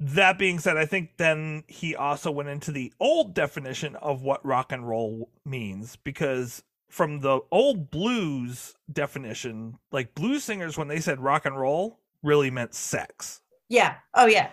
That 0.00 0.38
being 0.38 0.58
said, 0.58 0.76
I 0.76 0.86
think 0.86 1.16
then 1.16 1.62
he 1.68 1.94
also 1.94 2.30
went 2.30 2.48
into 2.48 2.72
the 2.72 2.92
old 2.98 3.34
definition 3.34 3.94
of 3.96 4.22
what 4.22 4.44
rock 4.44 4.72
and 4.72 4.88
roll 4.88 5.30
means 5.44 5.96
because 5.96 6.62
from 6.88 7.20
the 7.20 7.40
old 7.50 7.90
blues 7.90 8.74
definition, 8.92 9.78
like 9.92 10.14
blues 10.14 10.44
singers 10.44 10.76
when 10.76 10.88
they 10.88 11.00
said 11.00 11.20
rock 11.20 11.46
and 11.46 11.58
roll 11.58 12.00
really 12.22 12.50
meant 12.50 12.74
sex. 12.74 13.40
yeah 13.68 13.94
oh 14.14 14.26
yeah 14.26 14.50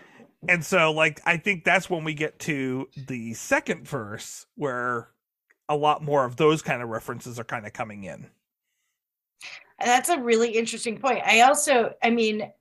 And 0.48 0.63
so, 0.63 0.91
like, 0.91 1.22
I 1.25 1.38
think 1.38 1.65
that's 1.65 1.89
when 1.89 2.03
we 2.03 2.13
get 2.13 2.39
to 2.39 2.88
the 3.08 3.34
second 3.34 3.88
verse 3.88 4.46
where 4.55 5.10
a 5.67 5.75
lot 5.75 6.01
more 6.01 6.24
of 6.25 6.38
those 6.38 6.62
kind 6.62 6.81
of 6.81 6.89
references 6.89 7.39
are 7.39 7.43
kind 7.43 7.67
of 7.67 7.74
coming 7.74 8.05
in. 8.05 8.27
That's 9.84 10.10
a 10.10 10.19
really 10.19 10.51
interesting 10.51 10.98
point. 10.98 11.22
I 11.25 11.41
also, 11.41 11.93
I 12.01 12.10
mean, 12.10 12.51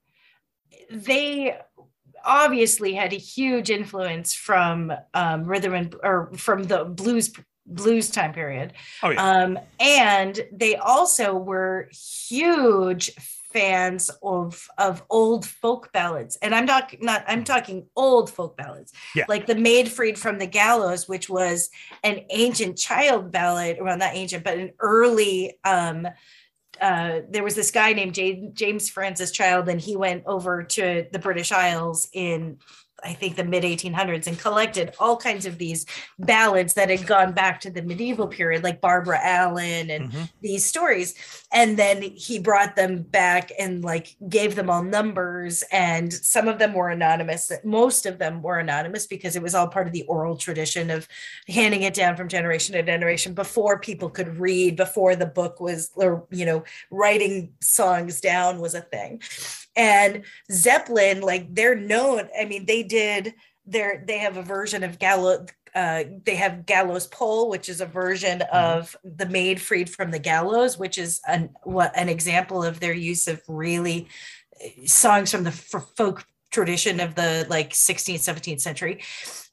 they 0.91 1.57
obviously 2.25 2.95
had 2.95 3.13
a 3.13 3.17
huge 3.17 3.71
influence 3.71 4.35
from 4.35 4.93
um, 5.15 5.45
rhythm 5.45 5.75
and 5.75 5.95
or 6.03 6.33
from 6.37 6.65
the 6.65 6.85
blues 6.85 7.33
blues 7.67 8.11
time 8.11 8.33
period. 8.33 8.73
Oh, 9.03 9.11
yeah. 9.11 9.31
Um, 9.31 9.59
and 9.79 10.41
they 10.53 10.77
also 10.77 11.35
were 11.35 11.91
huge 11.93 13.13
fans 13.53 14.11
of 14.23 14.69
of 14.79 15.03
old 15.11 15.47
folk 15.47 15.93
ballads. 15.93 16.37
And 16.43 16.55
i'm 16.55 16.67
talking 16.67 17.01
not 17.03 17.25
i'm 17.27 17.45
talking 17.45 17.87
old 17.97 18.31
folk 18.31 18.57
ballads. 18.57 18.93
Yeah. 19.15 19.25
like 19.29 19.47
the 19.47 19.55
maid 19.55 19.91
freed 19.91 20.19
from 20.19 20.39
the 20.39 20.47
gallows 20.47 21.09
which 21.09 21.29
was 21.29 21.71
an 22.03 22.21
ancient 22.31 22.79
child 22.79 23.33
ballad 23.33 23.79
well 23.81 23.97
not 23.97 24.15
ancient 24.15 24.45
but 24.45 24.59
an 24.59 24.73
early 24.81 25.59
um 25.65 26.07
uh, 26.81 27.21
there 27.29 27.43
was 27.43 27.55
this 27.55 27.71
guy 27.71 27.93
named 27.93 28.15
James 28.55 28.89
Francis 28.89 29.33
Child, 29.33 29.69
and 29.69 29.81
he 29.81 29.97
went 29.97 30.23
over 30.27 30.63
to 30.63 31.07
the 31.11 31.19
British 31.19 31.51
Isles 31.51 32.09
in, 32.13 32.59
I 33.05 33.13
think, 33.15 33.37
the 33.37 33.45
mid 33.45 33.63
1800s 33.63 34.27
and 34.27 34.39
collected 34.39 34.95
all 34.99 35.17
kinds 35.17 35.47
of 35.47 35.59
these 35.59 35.87
ballads 36.19 36.75
that 36.75 36.91
had 36.91 37.07
gone 37.07 37.33
back 37.33 37.61
to 37.61 37.71
the 37.71 37.83
medieval 37.83 38.27
period, 38.27 38.65
like 38.65 38.81
Barbara 38.81 39.21
Allen 39.23 39.91
and 39.91 40.13
Mhm. 40.13 40.31
these 40.41 40.65
stories. 40.65 41.15
And 41.53 41.77
then 41.79 42.03
he 42.03 42.39
brought 42.39 42.77
them 42.77 43.03
back 43.03 43.53
and 43.59 43.83
like 43.85 44.17
gave 44.29 44.55
them 44.57 44.69
all 44.69 44.83
numbers, 44.83 45.63
and 45.71 46.13
some 46.13 46.49
of 46.49 46.59
them 46.59 46.75
were 46.75 46.89
anonymous. 46.89 47.51
Most 47.65 48.05
of 48.07 48.19
them 48.19 48.43
were 48.43 48.59
anonymous 48.59 49.07
because 49.07 49.37
it 49.37 49.43
was 49.43 49.55
all 49.55 49.69
part 49.69 49.87
of 49.87 49.93
the 49.93 50.05
oral 50.05 50.37
tradition 50.37 50.91
of 50.91 51.07
handing 51.47 51.83
it 51.83 51.95
down 51.95 52.17
from 52.17 52.29
generation 52.29 52.75
to 52.75 52.83
generation 52.83 53.33
before 53.35 53.79
people 53.79 54.11
could 54.11 54.39
read, 54.39 54.77
before 54.77 55.15
the 55.17 55.27
book 55.27 55.61
was, 55.61 55.91
or 55.95 56.27
you 56.31 56.45
know, 56.45 56.65
writing 56.91 57.53
songs 57.61 58.21
down 58.21 58.61
was 58.61 58.75
a 58.75 58.81
thing. 58.81 59.23
And 59.79 60.25
Zeppelin, 60.53 61.21
like 61.23 61.55
they're 61.55 61.77
known. 61.77 62.29
I 62.39 62.45
mean, 62.45 62.67
they 62.67 62.83
did 62.83 63.33
their 63.65 64.05
they 64.07 64.19
have 64.19 64.37
a 64.37 64.43
version 64.43 64.83
of 64.83 64.99
Gallo. 64.99 65.47
Uh, 65.75 66.05
they 66.25 66.35
have 66.35 66.67
Gallows 66.67 67.07
Pole, 67.07 67.49
which 67.51 67.69
is 67.69 67.81
a 67.81 67.87
version 67.87 68.43
of 68.53 68.97
the 69.05 69.27
Maid 69.27 69.61
Freed 69.61 69.89
from 69.89 70.11
the 70.11 70.19
Gallows, 70.19 70.79
which 70.79 70.99
is 70.99 71.21
an 71.29 71.51
what 71.63 71.93
an 71.97 72.09
example 72.09 72.65
of 72.65 72.81
their 72.81 72.95
use 72.95 73.29
of 73.29 73.41
really 73.47 74.09
uh, 74.65 74.69
songs 74.87 75.31
from 75.31 75.45
the 75.45 75.51
f- 75.51 75.87
folk 75.97 76.27
tradition 76.51 76.99
of 76.99 77.15
the 77.15 77.47
like 77.51 77.71
16th 77.75 78.21
17th 78.21 78.61
century 78.61 79.03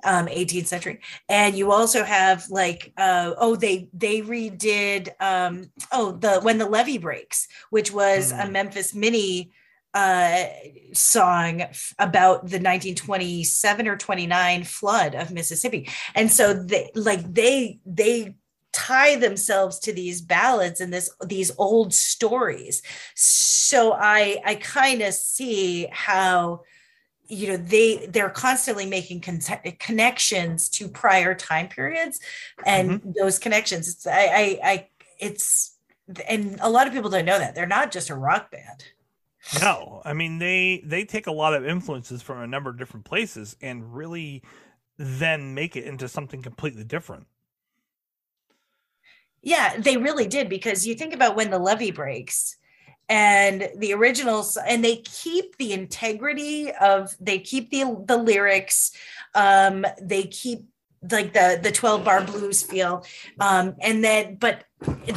um 0.06 0.28
18th 0.28 0.68
century 0.68 1.02
and 1.28 1.58
you 1.58 1.74
also 1.74 2.06
have 2.06 2.46
like 2.50 2.94
uh 2.96 3.34
oh 3.38 3.58
they 3.58 3.90
they 3.94 4.22
redid 4.22 5.10
um 5.20 5.70
oh 5.92 6.14
the 6.14 6.40
when 6.40 6.58
the 6.58 6.66
levee 6.66 6.98
breaks 6.98 7.50
which 7.70 7.92
was 7.92 8.32
a 8.32 8.46
Hmm. 8.46 8.54
memphis 8.54 8.96
minnie 8.96 9.52
uh 9.96 10.44
song 10.94 11.62
about 12.00 12.42
the 12.42 12.60
1927 12.60 13.88
or 13.88 13.98
29 13.98 14.64
flood 14.66 15.16
of 15.16 15.32
mississippi. 15.32 15.90
And 16.14 16.32
so 16.32 16.54
they 16.54 16.92
like 16.96 17.34
they 17.34 17.80
they 17.86 18.36
tie 18.74 19.16
themselves 19.16 19.80
to 19.80 19.94
these 19.94 20.22
ballads 20.22 20.82
and 20.82 20.94
this 20.94 21.10
these 21.26 21.52
old 21.58 21.94
stories. 21.94 22.82
So 23.16 23.94
i 23.94 24.42
i 24.46 24.56
kind 24.56 25.02
of 25.02 25.14
see 25.14 25.88
how 25.92 26.62
you 27.28 27.48
know 27.48 27.58
they 27.58 28.06
they're 28.08 28.30
constantly 28.30 28.86
making 28.86 29.22
con- 29.22 29.40
connections 29.80 30.70
to 30.70 30.90
prior 30.90 31.34
time 31.34 31.70
periods 31.70 32.20
and 32.66 33.02
those 33.18 33.40
connections. 33.40 33.88
It's 33.88 34.06
I, 34.06 34.12
I 34.12 34.60
i 34.64 34.88
it's 35.20 35.78
and 36.28 36.60
a 36.62 36.70
lot 36.70 36.86
of 36.86 36.94
people 36.94 37.10
don't 37.10 37.26
know 37.26 37.40
that. 37.40 37.56
They're 37.56 37.66
not 37.66 37.92
just 37.92 38.10
a 38.10 38.16
rock 38.16 38.52
band 38.52 38.84
No, 39.62 40.02
I 40.04 40.14
mean 40.14 40.40
they 40.40 40.82
they 40.84 41.06
take 41.06 41.28
a 41.28 41.32
lot 41.32 41.54
of 41.54 41.66
influences 41.66 42.22
from 42.22 42.42
a 42.42 42.48
number 42.48 42.70
of 42.70 42.78
different 42.78 43.06
places 43.06 43.56
and 43.62 43.96
really 43.96 44.44
then 44.98 45.54
make 45.54 45.76
it 45.76 45.86
into 45.86 46.08
something 46.08 46.42
completely 46.42 46.84
different. 46.84 47.28
Yeah, 49.42 49.78
they 49.78 49.98
really 49.98 50.28
did 50.28 50.50
because 50.50 50.88
you 50.88 50.96
think 50.96 51.14
about 51.14 51.36
when 51.36 51.52
the 51.52 51.60
levee 51.60 51.92
breaks 51.92 52.58
and 53.08 53.70
the 53.78 53.94
originals 53.94 54.58
and 54.58 54.84
they 54.84 54.98
keep 54.98 55.58
the 55.58 55.74
integrity 55.74 56.72
of 56.72 57.16
they 57.20 57.38
keep 57.38 57.70
the 57.70 58.04
the 58.08 58.18
lyrics 58.18 58.92
um 59.36 59.86
they 60.02 60.24
keep 60.24 60.66
like 61.12 61.32
the 61.34 61.60
the 61.62 61.72
12 61.72 62.04
bar 62.04 62.24
blues 62.24 62.64
feel 62.64 63.06
um 63.40 63.76
and 63.80 64.04
then 64.04 64.38
but 64.38 64.64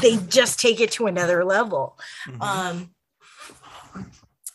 they 0.02 0.18
just 0.28 0.60
take 0.60 0.80
it 0.80 0.90
to 0.92 1.06
another 1.06 1.46
level 1.46 1.98
Mhm. 2.26 2.42
um 2.42 2.90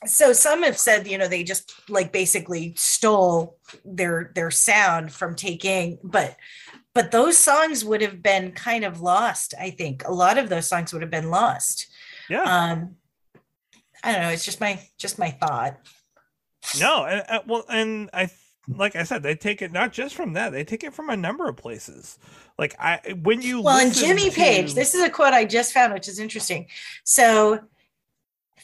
so 0.05 0.33
some 0.33 0.63
have 0.63 0.77
said 0.77 1.07
you 1.07 1.17
know 1.17 1.27
they 1.27 1.43
just 1.43 1.73
like 1.89 2.11
basically 2.11 2.73
stole 2.75 3.57
their 3.85 4.31
their 4.35 4.51
sound 4.51 5.11
from 5.11 5.35
taking 5.35 5.97
but 6.03 6.35
but 6.93 7.11
those 7.11 7.37
songs 7.37 7.83
would 7.83 8.01
have 8.01 8.21
been 8.21 8.51
kind 8.51 8.83
of 8.83 9.01
lost 9.01 9.53
i 9.59 9.69
think 9.69 10.05
a 10.07 10.11
lot 10.11 10.37
of 10.37 10.49
those 10.49 10.67
songs 10.67 10.93
would 10.93 11.01
have 11.01 11.11
been 11.11 11.29
lost 11.29 11.87
yeah. 12.29 12.41
um 12.41 12.95
i 14.03 14.11
don't 14.11 14.21
know 14.21 14.29
it's 14.29 14.45
just 14.45 14.61
my 14.61 14.79
just 14.97 15.19
my 15.19 15.31
thought 15.31 15.77
no, 16.79 17.05
and 17.05 17.23
uh, 17.27 17.41
well, 17.45 17.65
and 17.69 18.09
I 18.13 18.29
like 18.67 18.95
I 18.95 19.03
said, 19.03 19.23
they 19.23 19.35
take 19.35 19.61
it 19.61 19.71
not 19.71 19.91
just 19.91 20.15
from 20.15 20.33
that; 20.33 20.51
they 20.51 20.63
take 20.63 20.83
it 20.83 20.93
from 20.93 21.09
a 21.09 21.17
number 21.17 21.47
of 21.47 21.57
places. 21.57 22.17
Like 22.57 22.75
I, 22.79 23.15
when 23.21 23.41
you 23.41 23.61
well 23.61 23.79
and 23.79 23.93
jimmy 23.93 24.29
page 24.29 24.75
this 24.75 24.93
is 24.93 25.01
a 25.01 25.09
quote 25.09 25.33
i 25.33 25.43
just 25.43 25.73
found 25.73 25.91
which 25.91 26.07
is 26.07 26.19
interesting 26.19 26.67
so 27.03 27.59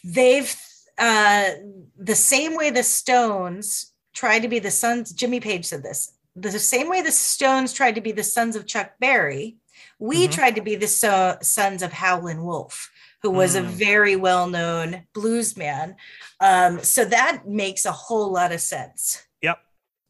they've 0.04 0.56
uh 1.00 1.50
the 1.98 2.16
same 2.16 2.56
way 2.56 2.70
the 2.70 2.84
stones 2.84 3.94
tried 4.14 4.40
to 4.42 4.48
be 4.48 4.60
the 4.60 4.72
sons 4.72 5.12
jimmy 5.14 5.40
page 5.40 5.66
said 5.66 5.82
this 5.84 6.14
the 6.36 6.52
same 6.60 6.90
way 6.90 7.02
the 7.02 7.12
stones 7.12 7.74
tried 7.74 7.96
to 7.96 8.02
be 8.02 8.12
the 8.12 8.24
sons 8.24 8.56
of 8.56 8.66
chuck 8.68 8.92
berry 9.00 9.58
we 9.98 10.28
Mhm. 10.28 10.32
tried 10.32 10.56
to 10.56 10.62
be 10.62 10.76
the 10.76 10.88
so- 10.88 11.38
sons 11.42 11.82
of 11.82 11.92
howlin' 11.94 12.44
wolf 12.44 12.92
who 13.22 13.30
was 13.32 13.56
a 13.56 13.62
Mm. 13.62 13.66
very 13.68 14.16
well-known 14.16 15.06
blues 15.14 15.56
man 15.58 15.96
um 16.40 16.84
so 16.84 17.04
that 17.06 17.48
makes 17.48 17.86
a 17.86 17.92
whole 17.92 18.32
lot 18.32 18.52
of 18.52 18.62
sense 18.62 19.24
Yep, 19.42 19.60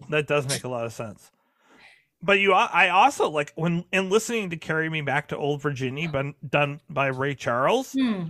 that 0.10 0.28
does 0.28 0.48
make 0.48 0.64
a 0.64 0.70
lot 0.70 0.86
of 0.86 0.94
sense. 0.94 1.30
But 2.22 2.40
you, 2.40 2.54
I 2.54 2.90
also 2.90 3.30
like 3.30 3.54
when 3.56 3.86
in 3.94 4.10
listening 4.10 4.50
to 4.50 4.58
"Carry 4.58 4.90
Me 4.90 5.00
Back 5.02 5.30
to 5.30 5.38
Old 5.38 5.62
Virginia," 5.62 6.10
but 6.10 6.26
done 6.50 6.82
by 6.90 7.08
Ray 7.08 7.34
Charles. 7.36 7.94
Hmm. 7.94 8.30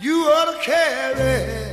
You 0.00 0.14
ought 0.26 0.52
to 0.52 0.58
carry, 0.62 1.72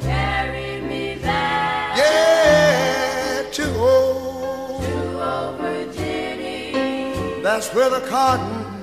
Carry 0.00 0.80
me 0.82 1.16
back 1.22 1.96
yeah, 1.96 3.42
to 3.52 3.74
old. 3.76 4.82
to 4.84 5.22
old 5.22 5.56
Virginia. 5.60 7.42
That's 7.42 7.72
where 7.74 7.88
the 7.88 8.00
cotton 8.06 8.82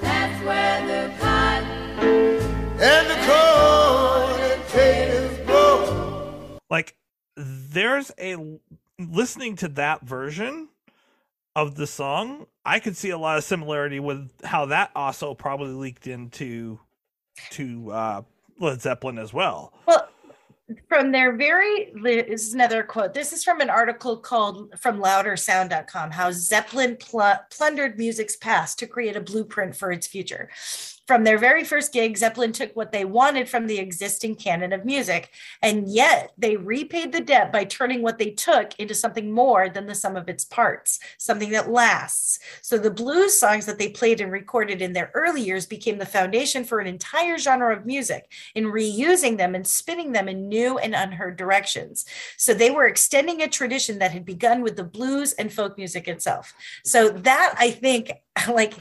That's 0.00 0.44
where 0.44 0.86
the 0.86 1.12
cotton 1.18 1.68
and 2.80 3.10
the 3.10 3.18
corn 3.26 4.40
and 4.40 4.62
potatoes 4.64 5.38
grow. 5.46 6.58
like 6.70 6.96
there's 7.36 8.10
a 8.18 8.58
listening 8.98 9.56
to 9.56 9.68
that 9.68 10.02
version 10.02 10.68
of 11.54 11.74
the 11.76 11.86
song 11.86 12.46
i 12.64 12.78
could 12.80 12.96
see 12.96 13.10
a 13.10 13.18
lot 13.18 13.36
of 13.38 13.44
similarity 13.44 14.00
with 14.00 14.30
how 14.44 14.66
that 14.66 14.90
also 14.96 15.32
probably 15.34 15.72
leaked 15.74 16.06
into 16.08 16.78
to 17.50 17.90
uh 17.90 18.22
led 18.58 18.80
zeppelin 18.80 19.18
as 19.18 19.32
well 19.32 19.72
Well, 19.86 20.08
from 20.88 21.12
their 21.12 21.36
very, 21.36 21.92
this 22.02 22.48
is 22.48 22.54
another 22.54 22.82
quote. 22.82 23.14
This 23.14 23.32
is 23.32 23.44
from 23.44 23.60
an 23.60 23.70
article 23.70 24.16
called 24.16 24.72
from 24.78 25.00
loudersound.com 25.00 26.10
how 26.12 26.30
Zeppelin 26.30 26.96
pl- 26.96 27.40
plundered 27.50 27.98
music's 27.98 28.36
past 28.36 28.78
to 28.78 28.86
create 28.86 29.16
a 29.16 29.20
blueprint 29.20 29.76
for 29.76 29.92
its 29.92 30.06
future. 30.06 30.48
From 31.12 31.24
their 31.24 31.36
very 31.36 31.62
first 31.62 31.92
gig, 31.92 32.16
Zeppelin 32.16 32.52
took 32.52 32.74
what 32.74 32.90
they 32.90 33.04
wanted 33.04 33.46
from 33.46 33.66
the 33.66 33.78
existing 33.78 34.34
canon 34.34 34.72
of 34.72 34.86
music, 34.86 35.28
and 35.60 35.86
yet 35.86 36.32
they 36.38 36.56
repaid 36.56 37.12
the 37.12 37.20
debt 37.20 37.52
by 37.52 37.66
turning 37.66 38.00
what 38.00 38.16
they 38.16 38.30
took 38.30 38.74
into 38.80 38.94
something 38.94 39.30
more 39.30 39.68
than 39.68 39.84
the 39.84 39.94
sum 39.94 40.16
of 40.16 40.30
its 40.30 40.46
parts, 40.46 41.00
something 41.18 41.50
that 41.50 41.70
lasts. 41.70 42.38
So 42.62 42.78
the 42.78 42.90
blues 42.90 43.38
songs 43.38 43.66
that 43.66 43.78
they 43.78 43.90
played 43.90 44.22
and 44.22 44.32
recorded 44.32 44.80
in 44.80 44.94
their 44.94 45.10
early 45.12 45.42
years 45.42 45.66
became 45.66 45.98
the 45.98 46.06
foundation 46.06 46.64
for 46.64 46.80
an 46.80 46.86
entire 46.86 47.36
genre 47.36 47.76
of 47.76 47.84
music 47.84 48.32
in 48.54 48.64
reusing 48.64 49.36
them 49.36 49.54
and 49.54 49.66
spinning 49.66 50.12
them 50.12 50.30
in 50.30 50.48
new 50.48 50.78
and 50.78 50.94
unheard 50.94 51.36
directions. 51.36 52.06
So 52.38 52.54
they 52.54 52.70
were 52.70 52.86
extending 52.86 53.42
a 53.42 53.48
tradition 53.48 53.98
that 53.98 54.12
had 54.12 54.24
begun 54.24 54.62
with 54.62 54.76
the 54.76 54.84
blues 54.84 55.34
and 55.34 55.52
folk 55.52 55.76
music 55.76 56.08
itself. 56.08 56.54
So 56.86 57.10
that 57.10 57.54
I 57.58 57.70
think 57.70 58.12
like 58.48 58.72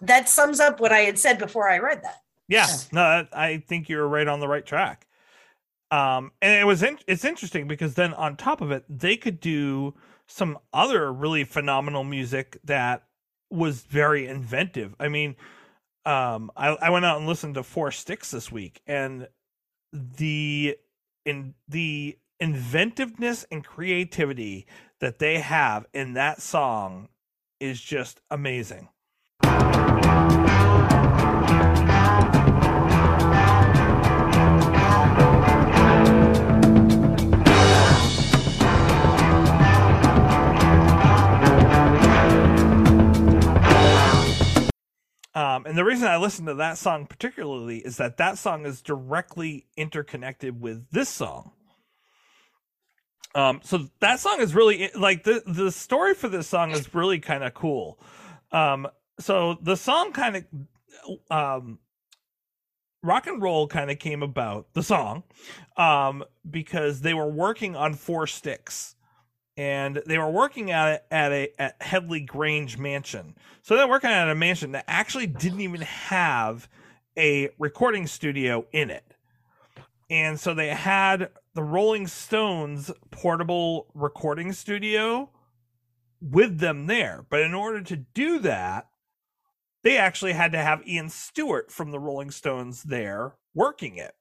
that 0.00 0.28
sums 0.28 0.60
up 0.60 0.80
what 0.80 0.92
I 0.92 1.00
had 1.00 1.18
said 1.18 1.38
before 1.38 1.68
I 1.68 1.78
read 1.78 2.02
that. 2.02 2.22
yeah 2.48 2.66
no 2.92 3.26
i 3.32 3.58
think 3.66 3.88
you're 3.88 4.06
right 4.08 4.28
on 4.28 4.40
the 4.40 4.48
right 4.48 4.64
track. 4.66 5.06
Um 5.90 6.32
and 6.42 6.52
it 6.60 6.64
was 6.66 6.82
in, 6.82 6.98
it's 7.06 7.24
interesting 7.24 7.66
because 7.68 7.94
then 7.94 8.12
on 8.14 8.36
top 8.36 8.60
of 8.60 8.70
it 8.70 8.84
they 8.88 9.16
could 9.16 9.40
do 9.40 9.94
some 10.26 10.58
other 10.72 11.12
really 11.12 11.44
phenomenal 11.44 12.04
music 12.04 12.58
that 12.64 13.04
was 13.50 13.82
very 13.82 14.26
inventive. 14.26 14.94
I 15.00 15.08
mean 15.08 15.36
um 16.06 16.50
i, 16.56 16.68
I 16.68 16.90
went 16.90 17.04
out 17.04 17.18
and 17.18 17.26
listened 17.26 17.54
to 17.54 17.62
four 17.62 17.90
sticks 17.90 18.30
this 18.30 18.52
week 18.52 18.80
and 18.86 19.28
the 19.92 20.76
in 21.24 21.54
the 21.68 22.18
inventiveness 22.40 23.44
and 23.50 23.64
creativity 23.64 24.66
that 25.00 25.18
they 25.18 25.40
have 25.40 25.86
in 25.92 26.12
that 26.14 26.40
song 26.40 27.08
is 27.60 27.80
just 27.80 28.20
amazing 28.30 28.88
Um, 45.58 45.66
and 45.66 45.78
the 45.78 45.84
reason 45.84 46.06
I 46.06 46.16
listen 46.16 46.46
to 46.46 46.54
that 46.54 46.78
song 46.78 47.06
particularly 47.06 47.78
is 47.78 47.96
that 47.96 48.16
that 48.16 48.38
song 48.38 48.64
is 48.64 48.80
directly 48.82 49.66
interconnected 49.76 50.60
with 50.60 50.90
this 50.90 51.08
song. 51.08 51.52
Um, 53.34 53.60
so 53.62 53.88
that 54.00 54.20
song 54.20 54.40
is 54.40 54.54
really 54.54 54.90
like 54.96 55.24
the 55.24 55.42
the 55.46 55.70
story 55.70 56.14
for 56.14 56.28
this 56.28 56.48
song 56.48 56.70
is 56.70 56.94
really 56.94 57.20
kind 57.20 57.44
of 57.44 57.54
cool. 57.54 58.00
Um, 58.50 58.88
so 59.20 59.58
the 59.62 59.76
song 59.76 60.12
kind 60.12 60.36
of 60.36 60.44
um, 61.30 61.78
rock 63.02 63.26
and 63.26 63.42
roll 63.42 63.66
kind 63.68 63.90
of 63.90 63.98
came 63.98 64.22
about 64.22 64.72
the 64.74 64.82
song 64.82 65.22
um, 65.76 66.24
because 66.48 67.00
they 67.02 67.14
were 67.14 67.28
working 67.28 67.76
on 67.76 67.94
four 67.94 68.26
sticks 68.26 68.94
and 69.56 70.02
they 70.06 70.18
were 70.18 70.30
working 70.30 70.70
at 70.70 70.88
it 70.94 71.04
at 71.10 71.32
a 71.32 71.50
at 71.60 71.82
Headley 71.82 72.20
Grange 72.20 72.78
mansion. 72.78 73.34
So 73.62 73.76
they're 73.76 73.88
working 73.88 74.10
at 74.10 74.28
a 74.30 74.34
mansion 74.34 74.72
that 74.72 74.84
actually 74.88 75.26
didn't 75.26 75.60
even 75.60 75.80
have 75.82 76.68
a 77.16 77.50
recording 77.58 78.06
studio 78.06 78.66
in 78.72 78.90
it. 78.90 79.14
and 80.10 80.38
so 80.40 80.54
they 80.54 80.68
had 80.68 81.30
the 81.54 81.62
Rolling 81.62 82.06
Stones 82.06 82.90
portable 83.10 83.88
recording 83.94 84.52
studio 84.52 85.30
with 86.20 86.58
them 86.60 86.86
there. 86.86 87.24
But 87.28 87.40
in 87.40 87.54
order 87.54 87.82
to 87.82 87.96
do 87.96 88.38
that, 88.40 88.88
they 89.84 89.96
actually 89.96 90.32
had 90.32 90.52
to 90.52 90.58
have 90.58 90.86
Ian 90.86 91.08
Stewart 91.08 91.70
from 91.70 91.90
the 91.90 92.00
Rolling 92.00 92.30
Stones 92.30 92.82
there 92.82 93.34
working 93.54 93.96
it. 93.96 94.12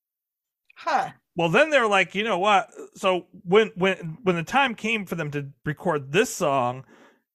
Huh. 0.75 1.09
Well, 1.35 1.49
then 1.49 1.69
they're 1.69 1.87
like, 1.87 2.15
you 2.15 2.23
know 2.23 2.39
what? 2.39 2.69
So 2.95 3.27
when 3.43 3.71
when 3.75 4.17
when 4.23 4.35
the 4.35 4.43
time 4.43 4.75
came 4.75 5.05
for 5.05 5.15
them 5.15 5.31
to 5.31 5.49
record 5.65 6.11
this 6.11 6.33
song, 6.33 6.83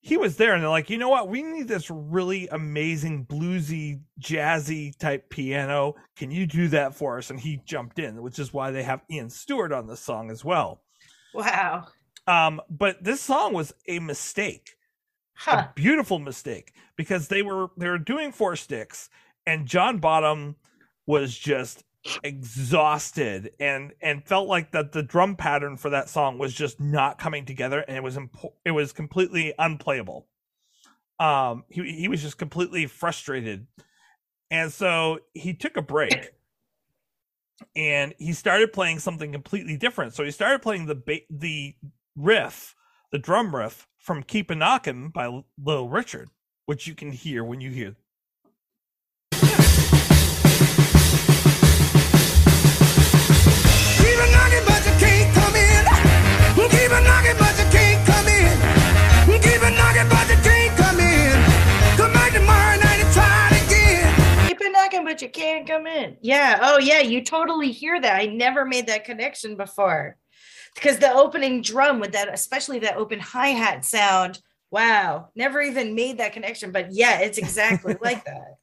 he 0.00 0.16
was 0.16 0.36
there, 0.36 0.54
and 0.54 0.62
they're 0.62 0.70
like, 0.70 0.90
you 0.90 0.98
know 0.98 1.08
what? 1.08 1.28
We 1.28 1.42
need 1.42 1.68
this 1.68 1.90
really 1.90 2.48
amazing 2.48 3.26
bluesy, 3.26 4.00
jazzy 4.20 4.96
type 4.98 5.30
piano. 5.30 5.94
Can 6.16 6.30
you 6.30 6.46
do 6.46 6.68
that 6.68 6.94
for 6.94 7.18
us? 7.18 7.30
And 7.30 7.38
he 7.38 7.60
jumped 7.64 7.98
in, 7.98 8.22
which 8.22 8.38
is 8.38 8.52
why 8.52 8.70
they 8.72 8.82
have 8.82 9.02
Ian 9.10 9.30
Stewart 9.30 9.72
on 9.72 9.86
the 9.86 9.96
song 9.96 10.30
as 10.30 10.44
well. 10.44 10.82
Wow. 11.34 11.86
Um, 12.26 12.60
but 12.68 13.02
this 13.02 13.20
song 13.20 13.52
was 13.52 13.72
a 13.88 13.98
mistake 13.98 14.70
Huh. 15.34 15.66
a 15.68 15.72
beautiful 15.74 16.18
mistake 16.18 16.72
because 16.96 17.28
they 17.28 17.42
were 17.42 17.68
they 17.76 17.88
were 17.88 17.98
doing 17.98 18.32
four 18.32 18.54
sticks 18.56 19.08
and 19.46 19.66
John 19.66 19.98
Bonham 19.98 20.56
was 21.06 21.36
just 21.36 21.84
exhausted 22.24 23.52
and 23.60 23.92
and 24.00 24.24
felt 24.26 24.48
like 24.48 24.72
that 24.72 24.92
the 24.92 25.02
drum 25.02 25.36
pattern 25.36 25.76
for 25.76 25.90
that 25.90 26.08
song 26.08 26.38
was 26.38 26.52
just 26.52 26.80
not 26.80 27.18
coming 27.18 27.44
together 27.44 27.80
and 27.80 27.96
it 27.96 28.02
was 28.02 28.16
impo- 28.16 28.52
it 28.64 28.72
was 28.72 28.92
completely 28.92 29.54
unplayable. 29.58 30.26
Um 31.18 31.64
he 31.68 31.82
he 31.92 32.08
was 32.08 32.22
just 32.22 32.38
completely 32.38 32.86
frustrated. 32.86 33.66
And 34.50 34.72
so 34.72 35.20
he 35.32 35.54
took 35.54 35.76
a 35.76 35.82
break 35.82 36.32
and 37.74 38.14
he 38.18 38.32
started 38.32 38.72
playing 38.72 38.98
something 38.98 39.32
completely 39.32 39.76
different. 39.76 40.14
So 40.14 40.24
he 40.24 40.30
started 40.30 40.60
playing 40.62 40.86
the 40.86 40.94
ba- 40.94 41.26
the 41.30 41.74
riff, 42.16 42.74
the 43.12 43.18
drum 43.18 43.54
riff 43.54 43.86
from 43.98 44.22
"Keep 44.22 44.50
a 44.50 44.54
Knockin'" 44.54 45.10
by 45.10 45.24
L- 45.26 45.46
Little 45.62 45.88
Richard, 45.88 46.30
which 46.66 46.86
you 46.86 46.94
can 46.94 47.12
hear 47.12 47.44
when 47.44 47.60
you 47.60 47.70
hear. 47.70 47.96
Keep 49.30 49.42
a 54.18 54.26
knocking, 54.32 54.64
but 54.66 54.82
you 54.86 54.92
can't 54.98 55.34
come 55.34 55.54
in. 55.54 55.84
Keep 56.70 56.90
a 56.90 57.00
knocking, 57.04 57.36
but 57.38 57.58
you 57.58 57.66
can't 57.70 58.06
come 58.06 58.26
in. 58.28 58.58
Keep 59.42 59.62
a 59.62 59.70
knocking, 59.70 60.08
but 60.08 60.28
you 60.28 60.36
can't 60.42 60.76
come 60.78 60.98
in. 60.98 61.32
Come 61.96 62.12
back 62.14 62.32
tomorrow 62.32 62.76
night 62.80 63.00
and 63.04 63.12
try 63.12 63.50
it 63.52 63.62
again. 63.66 64.14
Keep 64.48 64.60
it 64.62 64.72
knocking, 64.72 65.04
but 65.04 65.20
you 65.20 65.28
can't 65.28 65.66
come 65.66 65.86
in. 65.86 66.16
Yeah. 66.22 66.58
Oh, 66.62 66.78
yeah. 66.78 67.00
You 67.00 67.22
totally 67.22 67.72
hear 67.72 68.00
that. 68.00 68.18
I 68.20 68.24
never 68.26 68.64
made 68.64 68.86
that 68.86 69.04
connection 69.04 69.56
before. 69.56 70.16
Because 70.74 70.98
the 70.98 71.12
opening 71.12 71.62
drum 71.62 72.00
with 72.00 72.12
that, 72.12 72.32
especially 72.32 72.78
that 72.80 72.96
open 72.96 73.20
hi 73.20 73.48
hat 73.48 73.84
sound, 73.84 74.40
wow, 74.70 75.28
never 75.34 75.60
even 75.60 75.94
made 75.94 76.18
that 76.18 76.32
connection. 76.32 76.72
But 76.72 76.92
yeah, 76.92 77.20
it's 77.20 77.38
exactly 77.38 77.96
like 78.02 78.24
that. 78.24 78.56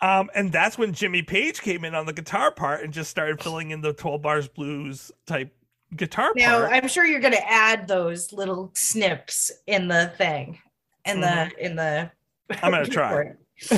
Um, 0.00 0.30
and 0.34 0.52
that's 0.52 0.78
when 0.78 0.92
Jimmy 0.92 1.22
Page 1.22 1.60
came 1.60 1.84
in 1.84 1.94
on 1.94 2.06
the 2.06 2.12
guitar 2.12 2.52
part 2.52 2.84
and 2.84 2.92
just 2.92 3.10
started 3.10 3.42
filling 3.42 3.70
in 3.70 3.80
the 3.80 3.92
twelve 3.92 4.22
bars 4.22 4.46
blues 4.46 5.10
type 5.26 5.52
guitar 5.96 6.32
Now, 6.36 6.60
part. 6.60 6.72
I'm 6.72 6.88
sure 6.88 7.04
you're 7.04 7.20
going 7.20 7.34
to 7.34 7.50
add 7.50 7.88
those 7.88 8.32
little 8.32 8.70
snips 8.74 9.50
in 9.66 9.88
the 9.88 10.12
thing, 10.18 10.58
in 11.04 11.20
the, 11.20 11.50
in 11.58 11.76
the, 11.76 12.10
I'm 12.62 12.72
gonna 12.72 12.86
try. 12.86 13.32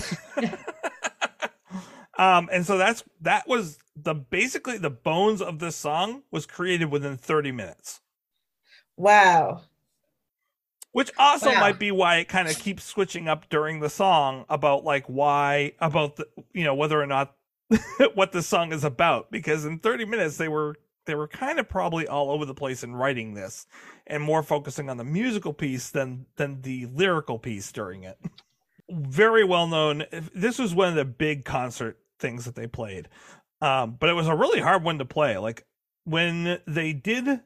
um, 2.21 2.51
and 2.53 2.67
so 2.67 2.79
that's 2.79 3.05
that 3.23 3.49
was 3.49 3.79
the 3.97 4.15
basically 4.15 4.79
the 4.79 4.91
bones 4.91 5.43
of 5.43 5.61
this 5.61 5.77
song 5.77 6.23
was 6.31 6.47
created 6.47 6.93
within 6.93 7.17
30 7.19 7.53
minutes. 7.53 8.03
Wow. 8.97 9.63
which 10.93 11.11
also 11.19 11.55
Wow. 11.55 11.61
might 11.61 11.79
be 11.79 11.91
why 11.93 12.17
it 12.19 12.29
kind 12.29 12.49
of 12.49 12.59
keeps 12.59 12.85
switching 12.85 13.29
up 13.29 13.49
during 13.49 13.81
the 13.81 13.91
song 13.91 14.45
about 14.49 14.85
like 14.85 15.07
why 15.07 15.73
about 15.81 16.17
the 16.17 16.27
you 16.53 16.65
know 16.65 16.75
whether 16.75 17.01
or 17.01 17.07
not 17.07 17.37
what 18.15 18.33
the 18.33 18.43
song 18.43 18.73
is 18.73 18.85
about 18.85 19.31
because 19.31 19.65
in 19.65 19.79
30 19.79 20.05
minutes 20.07 20.37
they 20.39 20.49
were 20.49 20.77
they 21.07 21.15
were 21.15 21.29
kind 21.29 21.59
of 21.61 21.69
probably 21.69 22.07
all 22.09 22.31
over 22.31 22.45
the 22.47 22.55
place 22.55 22.85
in 22.85 22.95
writing 22.95 23.35
this 23.35 23.67
and 24.07 24.23
more 24.23 24.43
focusing 24.43 24.91
on 24.91 24.99
the 24.99 25.05
musical 25.05 25.53
piece 25.55 25.91
than 25.91 26.27
than 26.37 26.63
the 26.63 26.87
lyrical 26.87 27.39
piece 27.39 27.73
during 27.73 28.05
it 28.05 28.19
very 28.91 29.45
well 29.45 29.69
known 29.69 30.05
this 30.35 30.59
was 30.59 30.75
one 30.75 30.89
of 30.89 30.97
the 30.97 31.05
big 31.05 31.45
concert 31.45 31.99
things 32.21 32.45
that 32.45 32.55
they 32.55 32.67
played 32.67 33.09
um 33.61 33.97
but 33.99 34.09
it 34.09 34.15
was 34.15 34.29
a 34.29 34.35
really 34.35 34.61
hard 34.61 34.85
one 34.85 34.99
to 34.99 35.05
play 35.05 35.37
like 35.39 35.65
when 36.05 36.61
they 36.67 36.93
did 36.93 37.41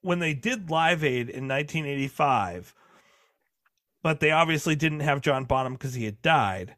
when 0.00 0.18
they 0.18 0.34
did 0.34 0.70
Live 0.70 1.02
Aid 1.02 1.28
in 1.28 1.48
1985, 1.48 2.74
but 4.02 4.20
they 4.20 4.30
obviously 4.30 4.76
didn't 4.76 5.00
have 5.00 5.20
John 5.20 5.44
Bonham 5.44 5.74
because 5.74 5.94
he 5.94 6.04
had 6.04 6.22
died. 6.22 6.76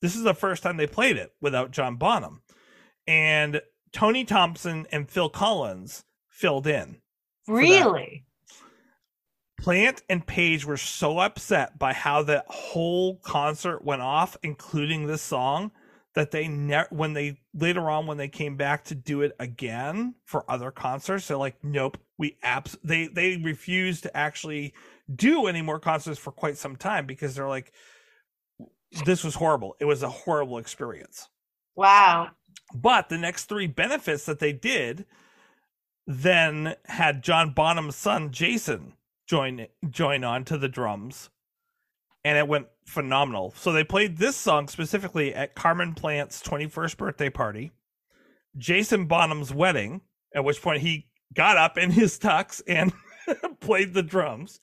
This 0.00 0.14
is 0.14 0.22
the 0.22 0.34
first 0.34 0.62
time 0.62 0.76
they 0.76 0.86
played 0.86 1.16
it 1.16 1.32
without 1.40 1.70
John 1.70 1.96
Bonham. 1.96 2.42
And 3.06 3.62
Tony 3.92 4.24
Thompson 4.24 4.86
and 4.92 5.08
Phil 5.08 5.28
Collins 5.28 6.04
filled 6.28 6.66
in. 6.66 7.00
Really? 7.46 8.24
Plant 9.58 10.02
and 10.08 10.24
Page 10.24 10.64
were 10.64 10.76
so 10.76 11.18
upset 11.18 11.78
by 11.78 11.92
how 11.92 12.22
that 12.24 12.44
whole 12.48 13.16
concert 13.16 13.84
went 13.84 14.02
off, 14.02 14.36
including 14.42 15.06
this 15.06 15.22
song, 15.22 15.72
that 16.18 16.32
they 16.32 16.48
ne- 16.48 16.84
when 16.90 17.12
they 17.12 17.38
later 17.54 17.88
on 17.88 18.08
when 18.08 18.16
they 18.16 18.26
came 18.26 18.56
back 18.56 18.82
to 18.82 18.96
do 18.96 19.20
it 19.20 19.36
again 19.38 20.16
for 20.24 20.44
other 20.50 20.72
concerts, 20.72 21.28
they're 21.28 21.36
like, 21.36 21.62
nope, 21.62 21.96
we 22.18 22.36
abs 22.42 22.76
they 22.82 23.06
they 23.06 23.36
refused 23.36 24.02
to 24.02 24.16
actually 24.16 24.74
do 25.14 25.46
any 25.46 25.62
more 25.62 25.78
concerts 25.78 26.18
for 26.18 26.32
quite 26.32 26.56
some 26.56 26.74
time 26.74 27.06
because 27.06 27.36
they're 27.36 27.46
like, 27.46 27.72
this 29.04 29.22
was 29.22 29.36
horrible. 29.36 29.76
It 29.78 29.84
was 29.84 30.02
a 30.02 30.08
horrible 30.08 30.58
experience. 30.58 31.28
Wow. 31.76 32.30
But 32.74 33.10
the 33.10 33.18
next 33.18 33.44
three 33.44 33.68
benefits 33.68 34.26
that 34.26 34.40
they 34.40 34.52
did 34.52 35.06
then 36.04 36.74
had 36.86 37.22
John 37.22 37.52
Bonham's 37.52 37.94
son 37.94 38.32
Jason 38.32 38.94
join 39.28 39.68
join 39.88 40.24
on 40.24 40.44
to 40.46 40.58
the 40.58 40.68
drums, 40.68 41.30
and 42.24 42.36
it 42.38 42.46
went 42.48 42.66
phenomenal. 42.86 43.54
So 43.56 43.72
they 43.72 43.84
played 43.84 44.16
this 44.18 44.36
song 44.36 44.68
specifically 44.68 45.34
at 45.34 45.54
Carmen 45.54 45.94
Plant's 45.94 46.42
21st 46.42 46.96
birthday 46.96 47.30
party, 47.30 47.72
Jason 48.56 49.06
Bonham's 49.06 49.52
wedding, 49.52 50.00
at 50.34 50.44
which 50.44 50.60
point 50.62 50.80
he 50.82 51.06
got 51.34 51.56
up 51.56 51.78
in 51.78 51.90
his 51.90 52.18
tux 52.18 52.60
and 52.66 52.92
played 53.60 53.94
the 53.94 54.02
drums. 54.02 54.60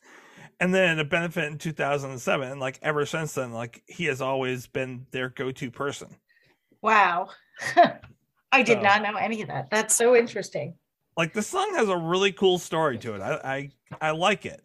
And 0.59 0.73
then 0.73 0.99
a 0.99 1.03
benefit 1.03 1.43
in 1.51 1.57
2007, 1.57 2.49
and 2.49 2.61
like 2.61 2.79
ever 2.81 3.05
since 3.05 3.33
then, 3.33 3.51
like 3.51 3.83
he 3.87 4.05
has 4.05 4.21
always 4.21 4.67
been 4.67 5.05
their 5.11 5.27
go-to 5.27 5.69
person. 5.69 6.07
Wow. 6.81 7.29
I 8.53 8.63
did 8.63 8.77
So- 8.77 8.81
not 8.83 9.01
know 9.01 9.15
any 9.15 9.41
of 9.41 9.49
that. 9.49 9.69
That's 9.69 9.93
so 9.95 10.15
interesting. 10.15 10.75
like 11.17 11.33
the 11.33 11.41
song 11.41 11.73
has 11.75 11.89
a 11.89 11.97
really 11.97 12.31
cool 12.31 12.57
story 12.57 12.97
to 12.99 13.15
it. 13.15 13.21
I 13.21 13.69
I, 13.99 14.07
I 14.09 14.11
like 14.11 14.45
it. 14.45 14.61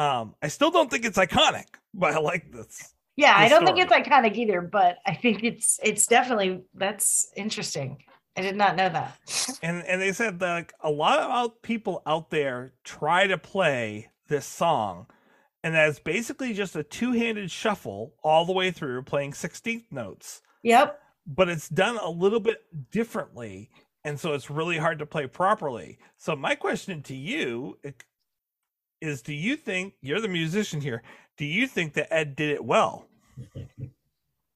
Um, 0.00 0.34
I 0.40 0.48
still 0.48 0.70
don't 0.70 0.90
think 0.90 1.04
it's 1.04 1.18
iconic, 1.18 1.66
but 1.92 2.14
I 2.14 2.20
like 2.20 2.50
this. 2.50 2.94
Yeah, 3.16 3.34
the 3.34 3.44
I 3.44 3.48
don't 3.50 3.66
think 3.66 3.78
it's 3.78 3.92
iconic 3.92 4.34
either, 4.36 4.62
but 4.62 4.96
I 5.04 5.12
think 5.12 5.44
it's 5.44 5.78
it's 5.82 6.06
definitely 6.06 6.62
that's 6.74 7.30
interesting. 7.36 8.02
I 8.34 8.40
did 8.40 8.56
not 8.56 8.76
know 8.76 8.88
that. 8.88 9.18
And 9.62 9.84
and 9.84 10.00
they 10.00 10.12
said 10.12 10.38
that 10.38 10.54
like, 10.54 10.72
a 10.80 10.90
lot 10.90 11.18
of 11.18 11.30
out 11.30 11.60
people 11.60 12.02
out 12.06 12.30
there 12.30 12.72
try 12.82 13.26
to 13.26 13.36
play 13.36 14.08
this 14.28 14.46
song, 14.46 15.06
and 15.62 15.74
that 15.74 15.90
it's 15.90 15.98
basically 15.98 16.54
just 16.54 16.76
a 16.76 16.82
two-handed 16.82 17.50
shuffle 17.50 18.14
all 18.24 18.46
the 18.46 18.54
way 18.54 18.70
through, 18.70 19.02
playing 19.02 19.34
sixteenth 19.34 19.84
notes. 19.90 20.40
Yep. 20.62 20.98
But 21.26 21.50
it's 21.50 21.68
done 21.68 21.98
a 21.98 22.08
little 22.08 22.40
bit 22.40 22.62
differently, 22.90 23.68
and 24.02 24.18
so 24.18 24.32
it's 24.32 24.48
really 24.48 24.78
hard 24.78 24.98
to 25.00 25.06
play 25.06 25.26
properly. 25.26 25.98
So 26.16 26.34
my 26.34 26.54
question 26.54 27.02
to 27.02 27.14
you 27.14 27.76
is: 29.00 29.22
Do 29.22 29.32
you 29.32 29.56
think 29.56 29.94
you're 30.00 30.20
the 30.20 30.28
musician 30.28 30.80
here? 30.80 31.02
Do 31.36 31.44
you 31.44 31.66
think 31.66 31.94
that 31.94 32.12
Ed 32.12 32.36
did 32.36 32.50
it 32.50 32.64
well? 32.64 33.06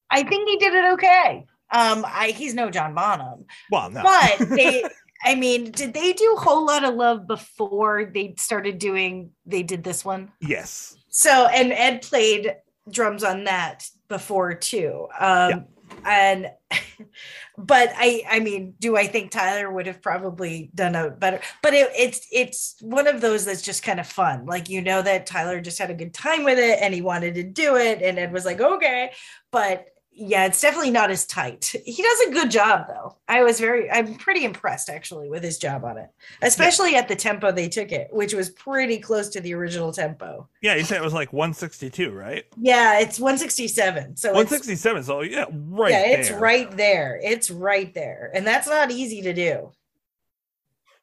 I 0.09 0.23
think 0.23 0.47
he 0.49 0.57
did 0.57 0.73
it 0.73 0.85
okay. 0.93 1.45
Um, 1.71 2.05
I 2.07 2.27
he's 2.35 2.53
no 2.53 2.69
John 2.69 2.93
Bonham, 2.93 3.45
Well, 3.71 3.89
no. 3.89 4.03
but 4.03 4.49
they. 4.49 4.83
I 5.23 5.33
mean, 5.33 5.71
did 5.71 5.93
they 5.93 6.13
do 6.13 6.35
a 6.37 6.39
whole 6.39 6.65
lot 6.65 6.83
of 6.83 6.93
love 6.93 7.25
before 7.25 8.11
they 8.13 8.35
started 8.37 8.77
doing? 8.77 9.31
They 9.45 9.63
did 9.63 9.83
this 9.83 10.05
one. 10.05 10.31
yes. 10.41 10.95
So 11.09 11.47
and 11.47 11.71
Ed 11.71 12.01
played 12.01 12.55
drums 12.91 13.23
on 13.23 13.45
that 13.45 13.87
before 14.09 14.53
too. 14.53 15.07
Um 15.19 15.65
and 16.03 16.51
but 17.57 17.91
I 17.95 18.23
I 18.29 18.39
mean, 18.39 18.75
do 18.79 18.97
I 18.97 19.07
think 19.07 19.31
Tyler 19.31 19.71
would 19.71 19.87
have 19.87 20.01
probably 20.01 20.71
done 20.75 20.95
a 20.95 21.09
better 21.09 21.39
but 21.61 21.73
it, 21.73 21.89
it's 21.97 22.27
it's 22.31 22.75
one 22.81 23.07
of 23.07 23.21
those 23.21 23.45
that's 23.45 23.61
just 23.61 23.83
kind 23.83 23.99
of 23.99 24.07
fun. 24.07 24.45
Like 24.45 24.69
you 24.69 24.81
know 24.81 25.01
that 25.01 25.25
Tyler 25.25 25.61
just 25.61 25.79
had 25.79 25.91
a 25.91 25.95
good 25.95 26.13
time 26.13 26.43
with 26.43 26.59
it 26.59 26.79
and 26.81 26.93
he 26.93 27.01
wanted 27.01 27.35
to 27.35 27.43
do 27.43 27.75
it 27.75 28.01
and 28.01 28.19
Ed 28.19 28.33
was 28.33 28.45
like, 28.45 28.59
okay. 28.59 29.11
But 29.51 29.87
yeah, 30.17 30.45
it's 30.45 30.61
definitely 30.61 30.91
not 30.91 31.11
as 31.11 31.25
tight. 31.25 31.75
He 31.85 32.01
does 32.01 32.19
a 32.21 32.31
good 32.31 32.49
job 32.49 32.87
though. 32.87 33.17
I 33.27 33.43
was 33.43 33.59
very 33.59 33.91
I'm 33.91 34.15
pretty 34.15 34.45
impressed 34.45 34.89
actually 34.89 35.29
with 35.29 35.43
his 35.43 35.57
job 35.57 35.83
on 35.83 35.97
it. 35.97 36.09
Especially 36.41 36.95
at 36.95 37.09
the 37.09 37.15
tempo 37.15 37.51
they 37.51 37.67
took 37.67 37.91
it, 37.91 38.07
which 38.11 38.33
was 38.33 38.49
pretty 38.51 38.97
close 38.97 39.27
to 39.29 39.41
the 39.41 39.53
original 39.53 39.91
tempo. 39.91 40.47
Yeah, 40.61 40.75
you 40.75 40.85
said 40.85 41.01
it 41.01 41.03
was 41.03 41.13
like 41.13 41.33
162, 41.33 42.11
right? 42.11 42.45
Yeah, 42.57 42.99
it's 42.99 43.19
167. 43.19 44.15
So 44.15 44.29
it's, 44.29 44.35
167. 44.35 45.03
So 45.03 45.21
yeah, 45.21 45.45
right. 45.51 45.91
yeah, 45.91 46.05
it's 46.05 46.29
there. 46.29 46.39
right 46.39 46.77
there. 46.77 47.19
It's 47.21 47.51
right 47.51 47.93
there. 47.93 48.31
And 48.33 48.47
that's 48.47 48.67
not 48.67 48.91
easy 48.91 49.21
to 49.23 49.33
do. 49.33 49.71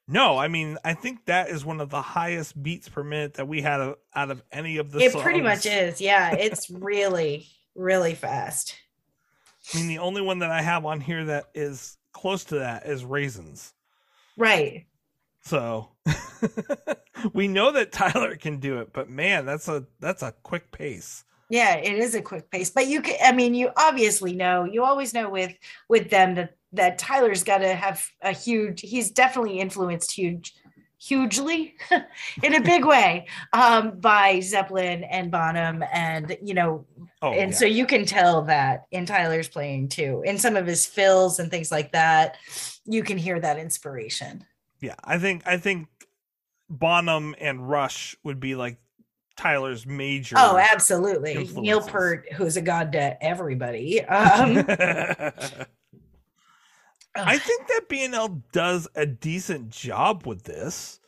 No, 0.08 0.36
I 0.36 0.48
mean, 0.48 0.78
I 0.84 0.94
think 0.94 1.26
that 1.26 1.50
is 1.50 1.64
one 1.64 1.80
of 1.80 1.90
the 1.90 2.02
highest 2.02 2.60
beats 2.60 2.88
per 2.88 3.04
minute 3.04 3.34
that 3.34 3.46
we 3.46 3.62
had 3.62 3.94
out 4.14 4.30
of 4.30 4.42
any 4.50 4.78
of 4.78 4.90
the. 4.90 5.00
it 5.00 5.12
pretty 5.14 5.40
much 5.40 5.64
is. 5.64 6.00
Yeah, 6.00 6.34
it's 6.38 6.70
really, 6.70 7.46
really 7.74 8.14
fast. 8.14 8.74
I 9.72 9.76
mean, 9.76 9.88
the 9.88 9.98
only 9.98 10.22
one 10.22 10.40
that 10.40 10.50
I 10.50 10.62
have 10.62 10.84
on 10.84 11.00
here 11.00 11.24
that 11.26 11.46
is 11.54 11.96
close 12.12 12.44
to 12.44 12.56
that 12.56 12.86
is 12.86 13.04
raisins. 13.04 13.72
Right. 14.36 14.86
So 15.42 15.90
we 17.32 17.48
know 17.48 17.72
that 17.72 17.92
Tyler 17.92 18.36
can 18.36 18.58
do 18.58 18.78
it, 18.80 18.92
but 18.92 19.10
man, 19.10 19.44
that's 19.44 19.68
a 19.68 19.86
that's 20.00 20.22
a 20.22 20.34
quick 20.42 20.70
pace. 20.70 21.24
Yeah, 21.50 21.76
it 21.76 21.98
is 21.98 22.14
a 22.14 22.22
quick 22.22 22.50
pace. 22.50 22.70
But 22.70 22.86
you 22.86 23.02
can 23.02 23.16
I 23.22 23.32
mean, 23.32 23.54
you 23.54 23.70
obviously 23.76 24.34
know, 24.34 24.64
you 24.64 24.84
always 24.84 25.12
know 25.12 25.28
with 25.28 25.52
with 25.88 26.10
them 26.10 26.34
that 26.36 26.54
that 26.72 26.98
Tyler's 26.98 27.44
got 27.44 27.58
to 27.58 27.74
have 27.74 28.04
a 28.22 28.32
huge 28.32 28.80
he's 28.80 29.10
definitely 29.10 29.58
influenced 29.58 30.12
huge 30.12 30.54
hugely 31.02 31.74
in 32.44 32.54
a 32.54 32.60
big 32.60 32.84
way 32.84 33.26
um 33.52 33.98
by 33.98 34.38
Zeppelin 34.40 35.02
and 35.04 35.30
Bonham 35.30 35.82
and 35.92 36.36
you 36.42 36.54
know 36.54 36.86
Oh, 37.24 37.32
and 37.32 37.52
yeah. 37.52 37.56
so 37.56 37.64
you 37.66 37.86
can 37.86 38.04
tell 38.04 38.42
that 38.42 38.86
in 38.90 39.06
Tyler's 39.06 39.48
playing 39.48 39.88
too. 39.90 40.22
In 40.26 40.38
some 40.38 40.56
of 40.56 40.66
his 40.66 40.86
fills 40.86 41.38
and 41.38 41.52
things 41.52 41.70
like 41.70 41.92
that, 41.92 42.36
you 42.84 43.04
can 43.04 43.16
hear 43.16 43.38
that 43.38 43.58
inspiration. 43.58 44.44
yeah, 44.80 44.96
I 45.04 45.18
think 45.18 45.42
I 45.46 45.56
think 45.56 45.86
Bonham 46.68 47.36
and 47.40 47.68
Rush 47.68 48.16
would 48.24 48.40
be 48.40 48.56
like 48.56 48.78
Tyler's 49.36 49.86
major. 49.86 50.34
Oh, 50.36 50.56
absolutely. 50.56 51.48
Neil. 51.54 51.80
Peart, 51.80 52.26
who's 52.32 52.56
a 52.56 52.62
god 52.62 52.90
to 52.92 53.22
everybody. 53.22 54.02
Um, 54.04 54.64
I 57.14 57.38
think 57.38 57.66
that 57.68 57.88
BNL 57.88 58.42
does 58.52 58.88
a 58.94 59.06
decent 59.06 59.70
job 59.70 60.26
with 60.26 60.44
this. 60.44 61.00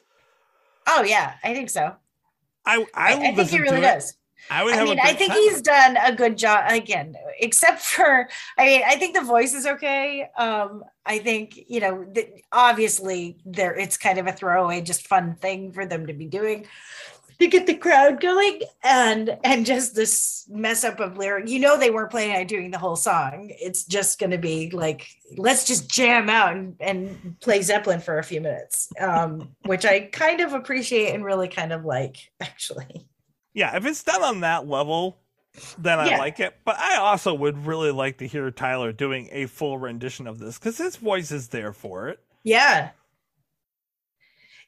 oh 0.86 1.02
yeah, 1.02 1.34
I 1.42 1.54
think 1.54 1.70
so. 1.70 1.94
I 2.66 2.86
I, 2.94 3.14
I, 3.14 3.28
I 3.28 3.34
think 3.34 3.48
he 3.48 3.60
really 3.60 3.78
it. 3.78 3.82
does. 3.82 4.16
I 4.50 4.62
would 4.62 4.74
I 4.74 4.84
mean, 4.84 4.98
I 5.02 5.14
think 5.14 5.32
time 5.32 5.40
he's 5.40 5.62
done 5.62 5.96
a 5.96 6.14
good 6.14 6.36
job 6.36 6.64
again, 6.68 7.16
except 7.40 7.80
for, 7.80 8.28
I 8.58 8.66
mean, 8.66 8.82
I 8.86 8.96
think 8.96 9.14
the 9.14 9.22
voice 9.22 9.54
is 9.54 9.66
okay. 9.66 10.28
Um, 10.36 10.84
I 11.06 11.18
think, 11.18 11.64
you 11.66 11.80
know, 11.80 12.04
th- 12.04 12.42
obviously 12.52 13.38
there 13.46 13.74
it's 13.74 13.96
kind 13.96 14.18
of 14.18 14.26
a 14.26 14.32
throwaway, 14.32 14.82
just 14.82 15.06
fun 15.06 15.36
thing 15.36 15.72
for 15.72 15.86
them 15.86 16.06
to 16.06 16.12
be 16.12 16.26
doing 16.26 16.66
to 17.38 17.46
get 17.48 17.66
the 17.66 17.74
crowd 17.74 18.20
going 18.20 18.60
and 18.82 19.36
and 19.44 19.66
just 19.66 19.94
this 19.94 20.46
mess 20.48 20.84
up 20.84 21.00
of 21.00 21.16
lyric. 21.16 21.48
You 21.48 21.58
know 21.58 21.78
they 21.78 21.90
weren't 21.90 22.10
planning 22.10 22.36
on 22.36 22.46
doing 22.46 22.70
the 22.70 22.78
whole 22.78 22.96
song. 22.96 23.50
It's 23.60 23.84
just 23.84 24.18
gonna 24.18 24.38
be 24.38 24.70
like, 24.70 25.06
let's 25.36 25.64
just 25.64 25.90
jam 25.90 26.28
out 26.30 26.54
and, 26.54 26.76
and 26.80 27.36
play 27.40 27.62
Zeppelin 27.62 28.00
for 28.00 28.18
a 28.18 28.24
few 28.24 28.40
minutes. 28.40 28.88
Um, 29.00 29.50
which 29.64 29.84
I 29.84 30.00
kind 30.00 30.40
of 30.40 30.52
appreciate 30.52 31.14
and 31.14 31.24
really 31.24 31.48
kind 31.48 31.72
of 31.72 31.84
like, 31.84 32.16
actually. 32.40 33.06
Yeah, 33.52 33.76
if 33.76 33.86
it's 33.86 34.02
done 34.02 34.22
on 34.22 34.40
that 34.40 34.66
level, 34.66 35.18
then 35.78 36.00
I 36.00 36.10
Yeah. 36.10 36.18
like 36.18 36.40
it. 36.40 36.56
But 36.64 36.76
I 36.78 36.96
also 36.96 37.32
would 37.34 37.66
really 37.66 37.92
like 37.92 38.18
to 38.18 38.26
hear 38.26 38.50
Tyler 38.50 38.92
doing 38.92 39.28
a 39.30 39.46
full 39.46 39.78
rendition 39.78 40.26
of 40.26 40.38
this 40.40 40.58
because 40.58 40.78
his 40.78 40.96
voice 40.96 41.30
is 41.30 41.48
there 41.48 41.72
for 41.72 42.08
it. 42.08 42.18
Yeah. 42.42 42.90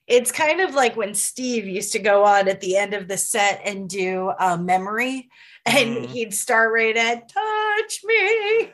It's 0.07 0.31
kind 0.31 0.61
of 0.61 0.75
like 0.75 0.97
when 0.97 1.15
Steve 1.15 1.67
used 1.67 1.93
to 1.93 1.99
go 1.99 2.25
on 2.25 2.49
at 2.49 2.61
the 2.61 2.77
end 2.77 2.95
of 2.95 3.09
the 3.09 3.17
set 3.19 3.61
and 3.65 3.89
do 3.89 4.33
a 4.39 4.57
memory, 4.57 5.29
and 5.65 5.97
Mhm. 5.99 6.07
he'd 6.07 6.35
start 6.35 6.73
right 6.73 6.97
at 6.97 7.29
"Touch 7.29 8.01
Me," 8.05 8.73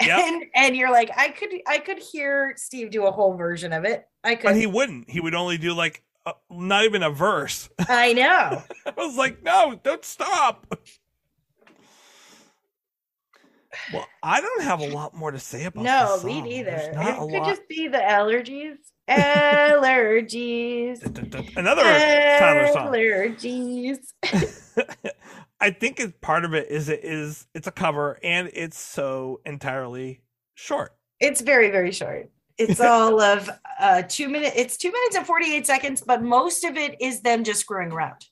Yep. 0.00 0.18
and 0.18 0.44
and 0.54 0.76
you're 0.76 0.90
like, 0.90 1.10
I 1.16 1.28
could 1.28 1.50
I 1.66 1.78
could 1.78 1.98
hear 2.00 2.54
Steve 2.56 2.90
do 2.90 3.06
a 3.06 3.12
whole 3.12 3.36
version 3.36 3.72
of 3.72 3.84
it. 3.84 4.04
I 4.24 4.34
could. 4.34 4.48
But 4.48 4.56
he 4.56 4.66
wouldn't. 4.66 5.08
He 5.08 5.20
would 5.20 5.34
only 5.34 5.58
do 5.58 5.74
like 5.74 6.02
a, 6.26 6.32
not 6.50 6.84
even 6.84 7.02
a 7.04 7.10
verse. 7.10 7.68
I 7.88 8.12
know. 8.12 8.62
I 8.86 8.92
was 8.96 9.16
like, 9.16 9.42
no, 9.42 9.78
don't 9.82 10.04
stop. 10.04 10.66
Well, 13.92 14.06
I 14.22 14.40
don't 14.40 14.62
have 14.62 14.80
a 14.80 14.88
lot 14.88 15.14
more 15.14 15.30
to 15.30 15.38
say 15.38 15.64
about 15.64 15.84
no, 15.84 16.14
this 16.14 16.24
me 16.24 16.34
song. 16.34 16.44
neither. 16.44 16.70
It 16.70 16.94
could 16.94 17.30
lot. 17.30 17.48
just 17.48 17.68
be 17.68 17.88
the 17.88 17.98
allergies. 17.98 18.76
Allergies. 19.08 21.02
Another 21.56 21.82
Tyler 21.82 22.68
song. 22.72 22.88
Allergies. 22.88 23.98
I 25.60 25.70
think 25.70 26.00
it's 26.00 26.14
part 26.20 26.44
of 26.44 26.54
it 26.54 26.70
is 26.70 26.88
it 26.88 27.04
is 27.04 27.46
it's 27.54 27.66
a 27.66 27.72
cover 27.72 28.18
and 28.22 28.50
it's 28.52 28.78
so 28.78 29.40
entirely 29.44 30.22
short. 30.54 30.96
It's 31.20 31.40
very, 31.40 31.70
very 31.70 31.92
short. 31.92 32.30
It's 32.58 32.80
all 32.80 33.20
of 33.20 33.50
uh 33.80 34.02
two 34.02 34.28
minutes. 34.28 34.54
It's 34.56 34.76
two 34.76 34.92
minutes 34.92 35.16
and 35.16 35.26
48 35.26 35.66
seconds, 35.66 36.02
but 36.02 36.22
most 36.22 36.64
of 36.64 36.76
it 36.76 37.00
is 37.00 37.22
them 37.22 37.44
just 37.44 37.60
screwing 37.60 37.92
around. 37.92 38.26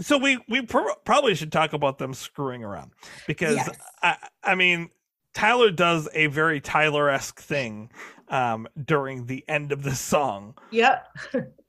So 0.00 0.18
we 0.18 0.38
we 0.48 0.62
pr- 0.62 0.80
probably 1.04 1.34
should 1.34 1.52
talk 1.52 1.72
about 1.72 1.98
them 1.98 2.14
screwing 2.14 2.64
around 2.64 2.90
because 3.26 3.56
Yes. 3.56 3.70
I 4.02 4.16
I 4.42 4.54
mean 4.54 4.90
Tyler 5.34 5.70
does 5.70 6.08
a 6.14 6.26
very 6.26 6.60
Tyler 6.60 7.08
esque 7.10 7.40
thing 7.40 7.90
um, 8.28 8.66
during 8.82 9.26
the 9.26 9.44
end 9.48 9.72
of 9.72 9.82
the 9.82 9.94
song 9.94 10.54
Yep. 10.70 11.06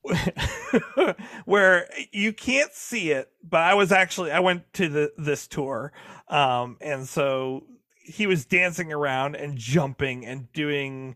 where 1.45 1.89
you 2.11 2.31
can't 2.33 2.71
see 2.73 3.11
it, 3.11 3.31
but 3.43 3.61
I 3.61 3.73
was 3.73 3.91
actually 3.91 4.31
I 4.31 4.39
went 4.39 4.71
to 4.73 4.87
the 4.87 5.11
this 5.17 5.47
tour, 5.47 5.91
um, 6.27 6.77
and 6.81 7.07
so 7.07 7.65
he 8.03 8.27
was 8.27 8.45
dancing 8.45 8.93
around 8.93 9.35
and 9.35 9.57
jumping 9.57 10.25
and 10.25 10.51
doing 10.53 11.15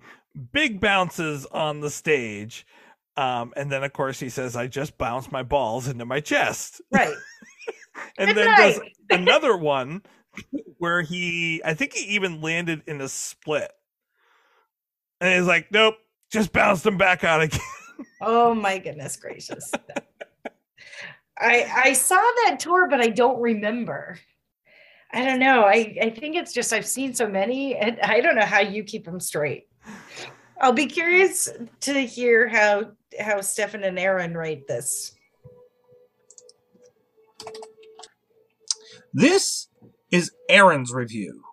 big 0.52 0.80
bounces 0.80 1.46
on 1.48 1.82
the 1.82 1.90
stage. 1.90 2.66
Um, 3.20 3.52
and 3.58 3.70
then 3.70 3.84
of 3.84 3.92
course 3.92 4.18
he 4.18 4.30
says, 4.30 4.56
I 4.56 4.68
just 4.68 4.98
bounced 4.98 5.30
my 5.30 5.44
balls 5.44 5.90
into 5.90 6.06
my 6.06 6.22
chest. 6.22 6.82
Right. 6.92 7.14
And 8.18 8.30
Good 8.30 8.38
then 8.38 8.58
does 8.58 8.80
another 9.10 9.58
one 9.58 10.04
where 10.78 11.02
he 11.02 11.62
I 11.66 11.74
think 11.74 11.94
he 11.94 12.16
even 12.16 12.40
landed 12.40 12.82
in 12.88 13.02
a 13.02 13.10
split. 13.10 13.70
And 15.20 15.34
he's 15.34 15.48
like, 15.48 15.70
Nope, 15.70 15.96
just 16.32 16.54
bounced 16.54 16.86
him 16.86 16.98
back 16.98 17.24
out 17.24 17.42
again. 17.42 17.60
Oh 18.22 18.54
my 18.56 18.78
goodness 18.78 19.18
gracious. 19.18 19.74
I 21.38 21.70
I 21.86 21.94
saw 21.94 22.16
that 22.16 22.58
tour, 22.60 22.88
but 22.88 23.02
I 23.02 23.10
don't 23.10 23.42
remember. 23.42 24.18
I 25.12 25.26
don't 25.26 25.40
know. 25.40 25.64
I, 25.64 25.98
I 26.02 26.10
think 26.12 26.38
it's 26.38 26.54
just 26.54 26.72
I've 26.72 26.86
seen 26.86 27.14
so 27.14 27.28
many, 27.28 27.76
and 27.76 28.00
I 28.00 28.22
don't 28.22 28.36
know 28.36 28.46
how 28.46 28.62
you 28.62 28.86
keep 28.86 29.04
them 29.04 29.20
straight. 29.20 29.68
I'll 30.62 30.72
be 30.72 30.86
curious 30.86 31.50
to 31.82 31.94
hear 32.06 32.48
how 32.48 32.92
how 33.20 33.42
Stefan 33.42 33.84
and 33.84 34.00
Aaron 34.00 34.36
rate 34.36 34.68
this. 34.68 35.14
This 39.14 39.68
is 40.12 40.32
Aaron's 40.50 40.94
review. 40.94 41.44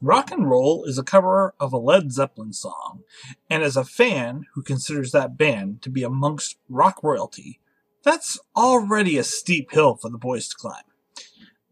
Rock 0.00 0.30
and 0.30 0.48
Roll 0.48 0.84
is 0.84 0.98
a 0.98 1.02
cover 1.02 1.54
of 1.58 1.72
a 1.72 1.78
Led 1.78 2.12
Zeppelin 2.12 2.52
song, 2.52 3.02
and 3.50 3.62
as 3.62 3.76
a 3.76 3.84
fan 3.84 4.44
who 4.54 4.62
considers 4.62 5.10
that 5.10 5.36
band 5.36 5.82
to 5.82 5.90
be 5.90 6.02
amongst 6.02 6.58
rock 6.68 7.02
royalty, 7.02 7.60
that's 8.04 8.38
already 8.54 9.18
a 9.18 9.24
steep 9.24 9.72
hill 9.72 9.96
for 9.96 10.10
the 10.10 10.18
boys 10.18 10.48
to 10.48 10.56
climb. 10.56 10.84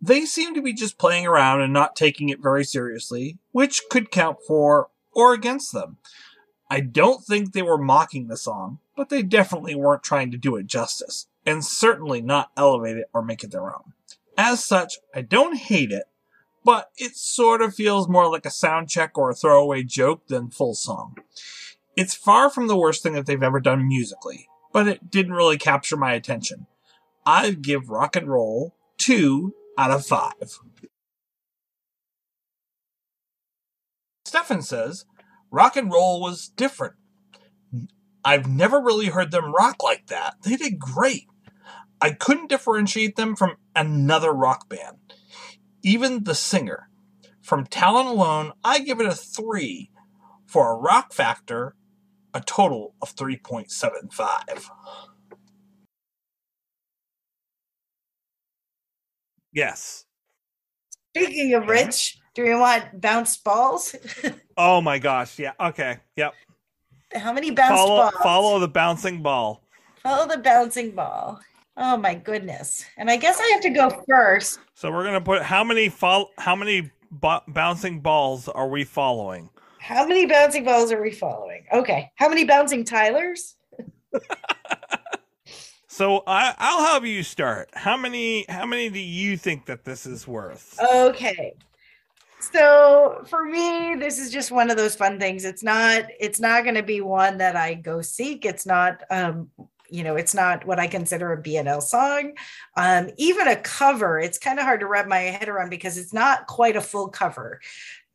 They 0.00 0.24
seem 0.24 0.54
to 0.54 0.62
be 0.62 0.72
just 0.72 0.98
playing 0.98 1.26
around 1.26 1.60
and 1.60 1.72
not 1.72 1.94
taking 1.94 2.28
it 2.28 2.42
very 2.42 2.64
seriously, 2.64 3.38
which 3.52 3.82
could 3.88 4.10
count 4.10 4.38
for 4.46 4.88
or 5.12 5.32
against 5.32 5.72
them. 5.72 5.98
I 6.74 6.80
don't 6.80 7.24
think 7.24 7.52
they 7.52 7.62
were 7.62 7.78
mocking 7.78 8.26
the 8.26 8.36
song, 8.36 8.80
but 8.96 9.08
they 9.08 9.22
definitely 9.22 9.76
weren't 9.76 10.02
trying 10.02 10.32
to 10.32 10.36
do 10.36 10.56
it 10.56 10.66
justice, 10.66 11.28
and 11.46 11.64
certainly 11.64 12.20
not 12.20 12.50
elevate 12.56 12.96
it 12.96 13.08
or 13.14 13.22
make 13.22 13.44
it 13.44 13.52
their 13.52 13.66
own. 13.66 13.92
As 14.36 14.64
such, 14.64 14.94
I 15.14 15.22
don't 15.22 15.56
hate 15.56 15.92
it, 15.92 16.06
but 16.64 16.90
it 16.96 17.14
sort 17.14 17.62
of 17.62 17.76
feels 17.76 18.08
more 18.08 18.28
like 18.28 18.44
a 18.44 18.50
sound 18.50 18.88
check 18.88 19.16
or 19.16 19.30
a 19.30 19.36
throwaway 19.36 19.84
joke 19.84 20.26
than 20.26 20.50
full 20.50 20.74
song. 20.74 21.18
It's 21.94 22.16
far 22.16 22.50
from 22.50 22.66
the 22.66 22.76
worst 22.76 23.04
thing 23.04 23.12
that 23.12 23.26
they've 23.26 23.40
ever 23.40 23.60
done 23.60 23.86
musically, 23.86 24.48
but 24.72 24.88
it 24.88 25.12
didn't 25.12 25.34
really 25.34 25.58
capture 25.58 25.96
my 25.96 26.12
attention. 26.14 26.66
I'd 27.24 27.62
give 27.62 27.88
rock 27.88 28.16
and 28.16 28.26
roll 28.26 28.74
two 28.98 29.54
out 29.78 29.92
of 29.92 30.04
five. 30.04 30.58
Stefan 34.24 34.62
says, 34.62 35.04
rock 35.54 35.76
and 35.76 35.92
roll 35.92 36.20
was 36.20 36.48
different. 36.48 36.94
I've 38.24 38.48
never 38.48 38.80
really 38.80 39.06
heard 39.08 39.30
them 39.32 39.54
rock 39.54 39.82
like 39.82 40.08
that. 40.08 40.36
They 40.42 40.56
did 40.56 40.78
great. 40.78 41.26
I 42.00 42.12
couldn't 42.12 42.50
differentiate 42.50 43.16
them 43.16 43.36
from 43.36 43.56
another 43.76 44.32
rock 44.32 44.68
band. 44.68 44.98
Even 45.82 46.24
the 46.24 46.34
Singer. 46.34 46.88
From 47.42 47.66
talent 47.66 48.08
alone, 48.08 48.52
I 48.64 48.80
give 48.80 49.00
it 49.00 49.06
a 49.06 49.14
3. 49.14 49.90
For 50.46 50.72
a 50.72 50.76
rock 50.76 51.12
factor, 51.12 51.76
a 52.34 52.40
total 52.40 52.94
of 53.02 53.16
3.75. 53.16 54.70
Yes. 59.52 60.06
Speaking 61.16 61.54
of 61.54 61.68
rich, 61.68 62.18
do 62.34 62.42
we 62.44 62.54
want 62.54 63.00
bounce 63.00 63.36
balls? 63.36 63.94
Oh 64.56 64.80
my 64.80 65.00
gosh. 65.00 65.36
Yeah. 65.40 65.50
Okay. 65.58 65.96
Yep. 66.14 66.32
How 67.16 67.32
many 67.32 67.50
bounce 67.50 67.70
Follow 67.76 68.02
balls? 68.02 68.14
follow 68.22 68.58
the 68.60 68.68
bouncing 68.68 69.20
ball. 69.20 69.64
Follow 69.96 70.28
the 70.28 70.38
bouncing 70.38 70.92
ball. 70.92 71.40
Oh 71.76 71.96
my 71.96 72.14
goodness. 72.14 72.84
And 72.96 73.10
I 73.10 73.16
guess 73.16 73.40
I 73.40 73.46
have 73.52 73.60
to 73.62 73.70
go 73.70 73.90
first. 74.08 74.60
So 74.74 74.92
we're 74.92 75.02
gonna 75.02 75.20
put 75.20 75.42
how 75.42 75.64
many 75.64 75.88
fol- 75.88 76.30
how 76.38 76.54
many 76.54 76.88
bu- 77.10 77.40
bouncing 77.48 77.98
balls 77.98 78.48
are 78.48 78.68
we 78.68 78.84
following? 78.84 79.50
How 79.80 80.06
many 80.06 80.24
bouncing 80.24 80.62
balls 80.62 80.92
are 80.92 81.02
we 81.02 81.10
following? 81.10 81.64
Okay. 81.72 82.12
How 82.14 82.28
many 82.28 82.44
bouncing 82.44 82.84
Tylers? 82.84 83.56
So 85.88 86.24
I 86.26 86.54
I'll 86.58 86.84
have 86.94 87.04
you 87.06 87.22
start. 87.22 87.70
How 87.74 87.96
many 87.96 88.44
how 88.48 88.66
many 88.66 88.88
do 88.88 88.98
you 88.98 89.36
think 89.36 89.66
that 89.66 89.84
this 89.84 90.06
is 90.06 90.26
worth? 90.26 90.76
Okay. 90.82 91.54
So 92.52 93.24
for 93.26 93.44
me, 93.44 93.94
this 93.98 94.18
is 94.18 94.30
just 94.30 94.50
one 94.50 94.70
of 94.70 94.76
those 94.76 94.94
fun 94.94 95.18
things. 95.18 95.44
It's 95.44 95.62
not, 95.62 96.04
it's 96.20 96.40
not 96.40 96.64
going 96.64 96.74
to 96.74 96.82
be 96.82 97.00
one 97.00 97.38
that 97.38 97.56
I 97.56 97.74
go 97.74 98.02
seek. 98.02 98.44
It's 98.44 98.66
not, 98.66 99.02
um, 99.10 99.50
you 99.90 100.02
know, 100.02 100.16
it's 100.16 100.34
not 100.34 100.66
what 100.66 100.78
I 100.78 100.86
consider 100.86 101.32
a 101.32 101.42
BNL 101.42 101.82
song. 101.82 102.32
Um, 102.76 103.10
even 103.16 103.48
a 103.48 103.56
cover, 103.56 104.18
it's 104.18 104.38
kind 104.38 104.58
of 104.58 104.64
hard 104.64 104.80
to 104.80 104.86
wrap 104.86 105.06
my 105.06 105.20
head 105.20 105.48
around 105.48 105.70
because 105.70 105.96
it's 105.96 106.12
not 106.12 106.46
quite 106.46 106.76
a 106.76 106.80
full 106.80 107.08
cover. 107.08 107.60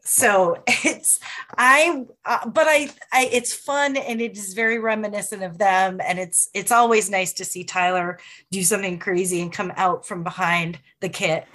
So 0.02 0.63
it's 0.68 1.20
I, 1.58 2.06
uh, 2.26 2.50
but 2.50 2.68
I, 2.68 2.89
I, 3.13 3.30
it's 3.32 3.54
fun 3.54 3.98
and 3.98 4.22
it 4.22 4.38
is 4.38 4.54
very 4.54 4.80
reminiscent 4.80 5.44
of 5.44 5.58
them, 5.58 6.02
and 6.04 6.20
it's 6.20 6.50
it's 6.54 6.72
always 6.72 7.10
nice 7.10 7.34
to 7.34 7.46
see 7.46 7.63
Tyler 7.63 8.20
do 8.52 8.63
something 8.63 9.00
crazy 9.00 9.42
and 9.42 9.52
come 9.52 9.72
out 9.76 10.08
from 10.08 10.24
behind 10.24 10.80
the 11.00 11.10
kit. 11.10 11.46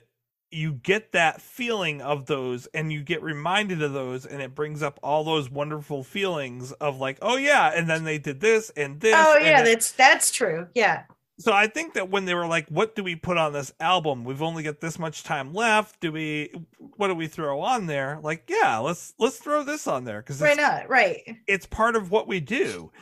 you 0.54 0.72
get 0.72 1.12
that 1.12 1.40
feeling 1.40 2.00
of 2.00 2.26
those 2.26 2.66
and 2.68 2.92
you 2.92 3.02
get 3.02 3.22
reminded 3.22 3.82
of 3.82 3.92
those 3.92 4.24
and 4.24 4.40
it 4.40 4.54
brings 4.54 4.82
up 4.82 5.00
all 5.02 5.24
those 5.24 5.50
wonderful 5.50 6.04
feelings 6.04 6.72
of 6.72 6.98
like 6.98 7.18
oh 7.20 7.36
yeah 7.36 7.72
and 7.74 7.88
then 7.90 8.04
they 8.04 8.18
did 8.18 8.40
this 8.40 8.70
and 8.76 9.00
this 9.00 9.14
oh, 9.16 9.38
yeah, 9.38 9.62
that's 9.62 9.92
that's 9.92 10.30
true. 10.30 10.68
Yeah. 10.74 11.04
so 11.38 11.52
I 11.52 11.66
think 11.66 11.94
that 11.94 12.10
when 12.10 12.24
they 12.24 12.34
were 12.34 12.46
like, 12.46 12.68
"What 12.68 12.94
do 12.94 13.02
we 13.02 13.16
put 13.16 13.36
on 13.36 13.52
this 13.52 13.72
album? 13.80 14.24
We've 14.24 14.42
only 14.42 14.62
got 14.62 14.80
this 14.80 14.98
much 14.98 15.24
time 15.24 15.52
left. 15.52 16.00
Do 16.00 16.12
we? 16.12 16.52
What 16.96 17.08
do 17.08 17.14
we 17.14 17.26
throw 17.26 17.60
on 17.60 17.86
there? 17.86 18.20
Like, 18.22 18.44
yeah, 18.48 18.78
let's 18.78 19.14
let's 19.18 19.38
throw 19.38 19.64
this 19.64 19.86
on 19.86 20.04
there 20.04 20.20
because 20.20 20.40
Why 20.40 20.50
it's, 20.50 20.56
not? 20.58 20.88
Right. 20.88 21.22
it's 21.46 21.66
part 21.66 21.96
of 21.96 22.10
what 22.10 22.28
we 22.28 22.40
do. 22.40 22.92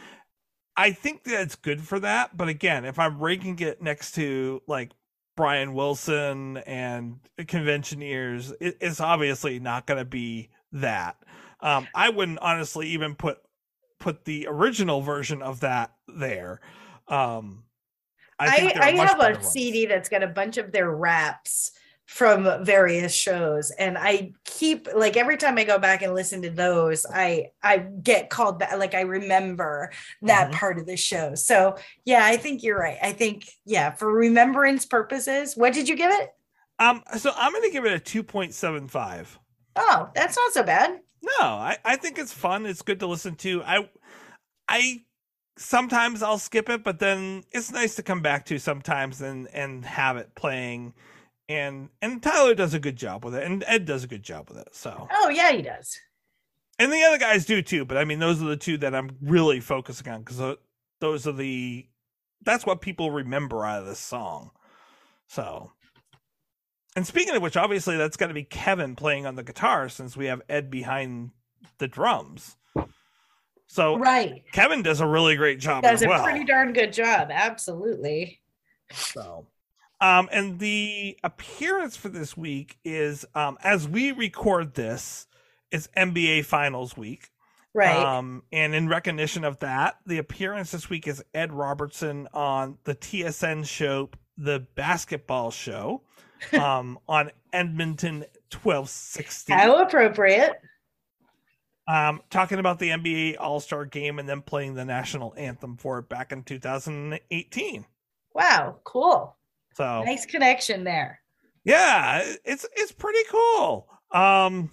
I 0.76 0.92
think 0.92 1.24
that 1.24 1.42
it's 1.42 1.54
good 1.56 1.82
for 1.82 2.00
that. 2.00 2.36
But 2.36 2.48
again, 2.48 2.84
if 2.84 2.98
I'm 2.98 3.18
ranking 3.18 3.58
it 3.58 3.82
next 3.82 4.12
to 4.12 4.62
like 4.66 4.92
Brian 5.37 5.75
Wilson 5.75 6.59
and 6.59 7.18
Conventioneers, 7.47 8.53
it, 8.61 8.77
it's 8.81 9.01
obviously 9.01 9.59
not 9.59 9.87
going 9.87 9.99
to 9.99 10.05
be 10.05 10.51
that. 10.73 11.16
Um, 11.61 11.87
I 11.95 12.11
wouldn't 12.11 12.40
honestly 12.40 12.88
even 12.88 13.14
put 13.14 13.38
put 13.99 14.25
the 14.25 14.49
original 14.49 15.01
version 15.01 15.42
of 15.42 15.61
that 15.61 15.92
there. 16.09 16.61
Um, 17.07 17.64
I, 18.38 18.59
think 18.59 18.75
there 18.75 18.83
I, 18.83 18.90
have 18.92 19.21
a 19.21 19.35
ones. 19.35 19.49
CD 19.49 19.87
that's 19.87 20.09
got 20.09 20.25
a 20.25 20.29
bunch 20.29 20.57
of 20.57 20.73
their 20.73 20.90
raps 20.90 21.71
from 22.06 22.64
various 22.64 23.14
shows 23.14 23.70
and 23.78 23.96
I 23.96 24.32
keep 24.44 24.86
like 24.94 25.16
every 25.16 25.36
time 25.38 25.56
I 25.56 25.64
go 25.64 25.78
back 25.78 26.02
and 26.02 26.14
listen 26.14 26.42
to 26.42 26.50
those 26.50 27.06
I 27.12 27.46
I 27.62 27.78
get 27.78 28.28
called 28.28 28.58
back 28.58 28.76
like 28.76 28.94
I 28.94 29.00
remember 29.02 29.90
that 30.22 30.50
Mhm. 30.50 30.54
part 30.54 30.78
of 30.78 30.86
the 30.86 30.96
show. 30.96 31.34
So 31.34 31.76
yeah, 32.04 32.24
I 32.24 32.36
think 32.36 32.62
you're 32.62 32.78
right. 32.78 32.98
I 33.02 33.12
think 33.12 33.48
yeah, 33.64 33.92
for 33.92 34.12
remembrance 34.12 34.84
purposes, 34.84 35.56
what 35.56 35.72
did 35.72 35.88
you 35.88 35.96
give 35.96 36.10
it? 36.10 36.30
Um, 36.78 37.02
so 37.16 37.32
I'm 37.36 37.52
going 37.52 37.62
to 37.64 37.70
give 37.70 37.84
it 37.84 37.92
a 37.92 38.00
two 38.00 38.22
point 38.22 38.52
seven 38.52 38.88
five. 38.88 39.38
Oh, 39.76 40.10
that's 40.14 40.36
not 40.36 40.52
so 40.52 40.62
bad. 40.64 41.00
No, 41.22 41.44
I, 41.46 41.78
I 41.84 41.96
think 41.96 42.18
it's 42.18 42.32
fun. 42.32 42.66
It's 42.66 42.82
good 42.82 43.00
to 43.00 43.06
listen 43.06 43.36
to. 43.36 43.62
I 43.62 43.88
I 44.68 45.04
sometimes 45.56 46.22
I'll 46.22 46.38
skip 46.38 46.68
it, 46.68 46.82
but 46.82 46.98
then 46.98 47.44
it's 47.52 47.70
nice 47.70 47.94
to 47.96 48.02
come 48.02 48.20
back 48.20 48.44
to 48.46 48.58
sometimes 48.58 49.20
and 49.20 49.48
and 49.48 49.84
have 49.84 50.16
it 50.16 50.34
playing. 50.34 50.94
And 51.52 51.90
and 52.00 52.22
Tyler 52.22 52.54
does 52.54 52.74
a 52.74 52.78
good 52.80 52.96
job 52.96 53.24
with 53.24 53.34
it, 53.34 53.42
and 53.44 53.62
Ed 53.66 53.84
does 53.84 54.04
a 54.04 54.08
good 54.08 54.22
job 54.22 54.48
with 54.48 54.58
it. 54.58 54.68
So 54.72 55.08
Oh 55.10 55.28
yeah, 55.28 55.52
he 55.52 55.62
does. 55.62 55.98
and 56.78 56.92
the 56.92 57.02
other 57.04 57.18
guys 57.18 57.44
do 57.44 57.62
too. 57.62 57.84
But 57.84 57.96
I 57.98 58.04
mean, 58.04 58.18
those 58.18 58.40
are 58.42 58.46
the 58.46 58.56
two 58.56 58.78
that 58.78 58.94
I'm 58.94 59.16
really 59.20 59.60
focusing 59.60 60.08
on 60.12 60.20
because 60.20 60.40
uh, 60.40 60.54
those 61.00 61.26
are 61.26 61.32
the 61.32 61.86
that's 62.42 62.64
what 62.66 62.80
people 62.80 63.10
remember 63.10 63.64
out 63.64 63.80
of 63.80 63.86
this 63.86 63.98
song. 63.98 64.50
So. 65.28 65.72
And 66.94 67.06
speaking 67.06 67.34
of 67.34 67.40
which, 67.40 67.56
obviously 67.56 67.96
that's 67.96 68.18
got 68.18 68.26
to 68.26 68.34
be 68.34 68.44
Kevin 68.44 68.96
playing 68.96 69.24
on 69.24 69.34
the 69.34 69.42
guitar 69.42 69.88
since 69.88 70.14
we 70.14 70.26
have 70.26 70.42
Ed 70.48 70.70
behind 70.70 71.30
the 71.78 71.88
drums. 71.88 72.56
So 73.66 73.96
Right. 73.96 74.44
Kevin 74.52 74.82
does 74.82 75.00
a 75.00 75.06
really 75.06 75.34
great 75.36 75.58
job 75.58 75.82
Does 75.84 76.02
a 76.02 76.08
well. 76.08 76.22
pretty 76.22 76.44
darn 76.44 76.74
good 76.74 76.92
job. 76.92 77.28
Absolutely. 77.32 78.40
So, 78.92 79.46
um, 80.02 80.28
and 80.32 80.58
the 80.58 81.16
appearance 81.22 81.96
for 81.96 82.08
this 82.08 82.36
week 82.36 82.76
is, 82.84 83.24
um, 83.36 83.56
as 83.62 83.86
we 83.86 84.10
record 84.10 84.74
this, 84.74 85.28
it's 85.70 85.88
NBA 85.96 86.44
Finals 86.44 86.96
week. 86.96 87.30
Right. 87.72 87.96
Um, 87.96 88.42
and 88.50 88.74
in 88.74 88.88
recognition 88.88 89.44
of 89.44 89.60
that, 89.60 89.98
the 90.04 90.18
appearance 90.18 90.72
this 90.72 90.90
week 90.90 91.06
is 91.06 91.22
Ed 91.32 91.52
Robertson 91.52 92.26
on 92.34 92.78
the 92.82 92.96
TSN 92.96 93.64
show, 93.64 94.10
the 94.36 94.66
basketball 94.74 95.52
show, 95.52 96.02
um, 96.52 96.98
on 97.08 97.30
Edmonton 97.52 98.24
1260. 98.50 99.52
How 99.52 99.82
appropriate. 99.82 100.60
um, 101.86 102.22
talking 102.28 102.58
about 102.58 102.80
the 102.80 102.88
NBA 102.88 103.36
All 103.38 103.60
Star 103.60 103.84
game 103.84 104.18
and 104.18 104.28
then 104.28 104.42
playing 104.42 104.74
the 104.74 104.84
national 104.84 105.32
anthem 105.36 105.76
for 105.76 106.00
it 106.00 106.08
back 106.08 106.32
in 106.32 106.42
2018. 106.42 107.86
Wow, 108.34 108.78
cool. 108.82 109.36
So 109.75 110.03
Nice 110.05 110.27
connection 110.27 110.85
there. 110.85 111.20
yeah, 111.64 112.23
it's 112.45 112.66
it's 112.75 112.93
pretty 112.93 113.23
cool. 113.31 113.89
Um, 114.11 114.70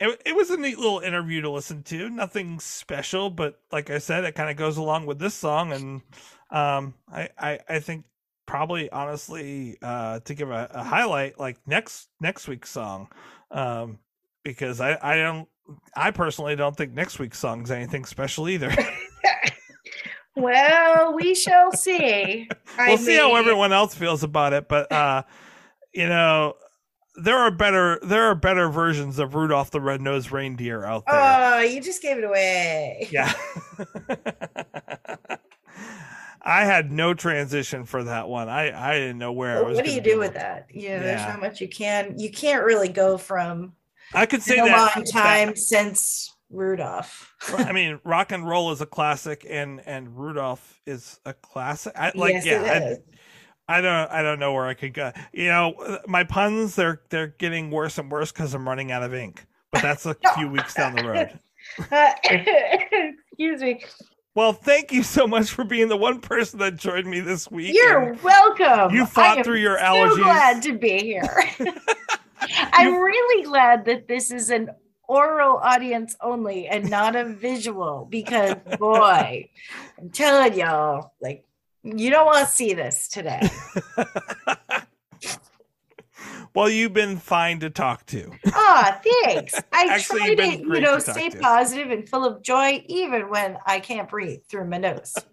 it 0.00 0.20
it 0.26 0.34
was 0.36 0.50
a 0.50 0.56
neat 0.56 0.78
little 0.78 1.00
interview 1.00 1.40
to 1.42 1.50
listen 1.50 1.82
to. 1.84 2.10
Nothing 2.10 2.58
special, 2.60 3.30
but 3.30 3.60
like 3.70 3.90
I 3.90 3.98
said, 3.98 4.24
it 4.24 4.34
kind 4.34 4.50
of 4.50 4.56
goes 4.56 4.76
along 4.76 5.06
with 5.06 5.18
this 5.18 5.34
song, 5.34 5.72
and 5.72 6.02
um, 6.50 6.94
I 7.12 7.28
I, 7.38 7.58
I 7.68 7.78
think 7.80 8.04
probably 8.44 8.90
honestly 8.90 9.78
uh 9.82 10.18
to 10.20 10.34
give 10.34 10.50
a, 10.50 10.68
a 10.72 10.82
highlight 10.82 11.38
like 11.38 11.56
next 11.66 12.08
next 12.20 12.48
week's 12.48 12.68
song 12.70 13.08
um 13.52 13.98
because 14.42 14.80
i 14.80 14.98
i 15.00 15.14
don't 15.16 15.48
i 15.96 16.10
personally 16.10 16.56
don't 16.56 16.76
think 16.76 16.92
next 16.92 17.20
week's 17.20 17.38
song 17.38 17.62
is 17.62 17.70
anything 17.70 18.04
special 18.04 18.48
either 18.48 18.68
well, 20.42 21.14
we 21.14 21.34
shall 21.34 21.72
see. 21.72 22.48
We'll 22.78 22.98
see 22.98 23.16
how 23.16 23.34
everyone 23.36 23.72
else 23.72 23.94
feels 23.94 24.22
about 24.22 24.52
it, 24.52 24.68
but 24.68 24.90
uh, 24.92 25.22
you 25.92 26.08
know, 26.08 26.54
there 27.16 27.36
are 27.36 27.50
better 27.50 27.98
there 28.02 28.24
are 28.24 28.34
better 28.34 28.68
versions 28.68 29.18
of 29.18 29.34
Rudolph 29.34 29.70
the 29.70 29.80
Red-Nosed 29.80 30.32
Reindeer 30.32 30.84
out 30.84 31.04
there. 31.06 31.14
Oh, 31.18 31.60
you 31.60 31.80
just 31.80 32.02
gave 32.02 32.18
it 32.18 32.24
away. 32.24 33.08
yeah. 33.10 33.32
I 36.44 36.64
had 36.64 36.90
no 36.90 37.14
transition 37.14 37.84
for 37.84 38.02
that 38.04 38.28
one. 38.28 38.48
I 38.48 38.90
I 38.90 38.94
didn't 38.94 39.18
know 39.18 39.32
where 39.32 39.58
I 39.58 39.62
was. 39.62 39.76
What 39.76 39.84
do 39.84 39.92
you 39.92 40.00
do 40.00 40.18
with 40.18 40.34
that? 40.34 40.66
Yeah, 40.72 40.98
there's 40.98 41.20
not 41.20 41.40
much 41.40 41.60
you 41.60 41.68
can. 41.68 42.18
You 42.18 42.30
can't 42.30 42.64
really 42.64 42.88
go 42.88 43.16
from 43.16 43.74
I 44.14 44.26
could 44.26 44.42
say 44.42 44.56
no 44.56 44.66
that 44.66 44.96
long 44.96 45.04
time 45.04 45.56
since 45.56 46.31
Rudolph. 46.52 47.34
I 47.48 47.72
mean, 47.72 47.98
rock 48.04 48.32
and 48.32 48.46
roll 48.46 48.70
is 48.72 48.80
a 48.80 48.86
classic, 48.86 49.46
and 49.48 49.80
and 49.86 50.16
Rudolph 50.16 50.80
is 50.86 51.18
a 51.24 51.32
classic. 51.32 51.92
I, 51.96 52.12
like, 52.14 52.34
yes, 52.34 52.46
yeah, 52.46 52.96
I-. 52.98 52.98
I 53.68 53.80
don't 53.80 54.10
I 54.10 54.22
don't 54.22 54.38
know 54.38 54.52
where 54.52 54.66
I 54.66 54.74
could 54.74 54.92
go. 54.92 55.12
You 55.32 55.48
know, 55.48 55.98
my 56.06 56.24
puns 56.24 56.74
they're 56.74 57.02
they're 57.10 57.28
getting 57.38 57.70
worse 57.70 57.96
and 57.98 58.10
worse 58.10 58.32
because 58.32 58.54
I'm 58.54 58.68
running 58.68 58.92
out 58.92 59.02
of 59.02 59.14
ink. 59.14 59.44
But 59.70 59.82
that's 59.82 60.04
a 60.04 60.14
few 60.34 60.48
weeks 60.48 60.74
down 60.74 60.94
the 60.94 61.04
road. 61.04 61.38
Uh, 61.92 62.10
excuse 62.24 63.60
me. 63.60 63.80
Well, 64.34 64.52
thank 64.52 64.90
you 64.90 65.04
so 65.04 65.28
much 65.28 65.52
for 65.52 65.62
being 65.62 65.86
the 65.86 65.96
one 65.96 66.20
person 66.20 66.58
that 66.58 66.74
joined 66.74 67.06
me 67.06 67.20
this 67.20 67.48
week. 67.52 67.72
You're 67.72 68.14
welcome. 68.14 68.92
You 68.92 69.06
fought 69.06 69.44
through 69.44 69.60
your 69.60 69.78
allergies. 69.78 70.16
So 70.16 70.24
glad 70.24 70.62
to 70.62 70.76
be 70.76 70.98
here. 70.98 71.48
I'm 72.72 72.96
really 72.96 73.44
glad 73.44 73.84
that 73.84 74.08
this 74.08 74.32
is 74.32 74.50
an 74.50 74.70
oral 75.12 75.58
audience 75.58 76.16
only 76.22 76.66
and 76.68 76.88
not 76.88 77.14
a 77.14 77.24
visual 77.24 78.06
because 78.08 78.54
boy, 78.78 79.48
I'm 79.98 80.08
telling 80.08 80.54
y'all, 80.54 81.12
like 81.20 81.44
you 81.82 82.10
don't 82.10 82.24
want 82.24 82.46
to 82.46 82.52
see 82.52 82.72
this 82.72 83.08
today. 83.08 83.46
well, 86.54 86.70
you've 86.70 86.94
been 86.94 87.18
fine 87.18 87.60
to 87.60 87.68
talk 87.68 88.06
to. 88.06 88.32
Ah, 88.54 88.98
thanks. 89.04 89.54
I 89.72 89.88
Actually, 89.90 90.34
try 90.34 90.34
to, 90.34 90.58
you 90.58 90.80
know, 90.80 90.98
to 90.98 91.00
stay 91.00 91.28
to. 91.28 91.38
positive 91.38 91.90
and 91.90 92.08
full 92.08 92.24
of 92.24 92.42
joy, 92.42 92.82
even 92.86 93.28
when 93.28 93.58
I 93.66 93.80
can't 93.80 94.08
breathe 94.08 94.40
through 94.48 94.68
my 94.68 94.78
nose. 94.78 95.14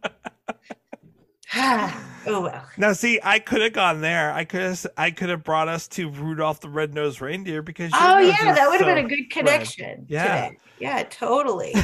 oh 1.56 2.42
well. 2.42 2.66
Now, 2.78 2.94
see, 2.94 3.20
I 3.24 3.40
could 3.40 3.62
have 3.62 3.74
gone 3.74 4.02
there. 4.02 4.32
I 4.32 4.46
could 4.46 4.62
have. 4.62 4.88
I 4.98 5.12
could 5.12 5.30
have 5.30 5.44
brought 5.44 5.68
us 5.68 5.88
to 5.90 6.10
Rudolph 6.10 6.60
the 6.60 6.70
Red-Nosed 6.70 7.22
Reindeer 7.22 7.62
because. 7.62 7.92
Oh 7.96 8.20
yeah, 8.20 8.54
that 8.54 8.70
would 8.70 8.82
have 8.82 8.88
so 8.88 8.96
been 8.96 9.06
a 9.06 9.10
good 9.10 9.20
red. 9.20 9.32
connection. 9.32 10.06
Yeah. 10.08 10.24
today. 10.24 10.60
Yeah, 10.80 11.04
totally. 11.10 11.74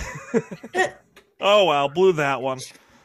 Oh 1.41 1.65
well, 1.65 1.89
blew 1.89 2.13
that 2.13 2.41
one, 2.41 2.59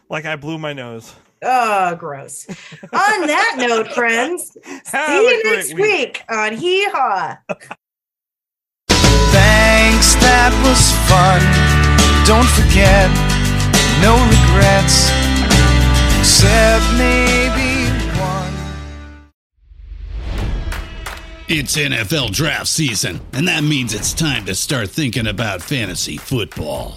like 0.09 0.25
I 0.25 0.37
blew 0.37 0.57
my 0.59 0.73
nose. 0.73 1.15
Oh, 1.43 1.97
gross. 1.97 2.47
On 2.49 3.27
that 3.27 3.57
note, 3.59 3.89
friends, 3.95 4.57
Have 4.87 5.09
see 5.09 5.27
you 5.27 5.43
great 5.43 5.57
next 5.57 5.75
week 5.75 6.23
on 6.29 6.53
Hee 6.53 6.85
Haw. 6.91 7.39
Thanks, 8.89 10.15
that 10.17 10.53
was 10.63 10.81
fun. 11.09 11.41
Don't 12.25 12.47
forget, 12.55 13.11
no 14.01 14.15
regrets, 14.31 15.11
except 16.41 16.93
maybe 16.97 17.91
one. 18.19 18.55
It's 21.49 21.77
NFL 21.77 22.33
draft 22.33 22.69
season, 22.69 23.21
and 23.35 23.47
that 23.47 23.63
means 23.63 23.93
it's 23.93 24.15
time 24.15 24.47
to 24.47 24.55
start 24.55 24.89
thinking 24.89 25.27
about 25.27 25.61
fantasy 25.61 26.17
football. 26.17 26.97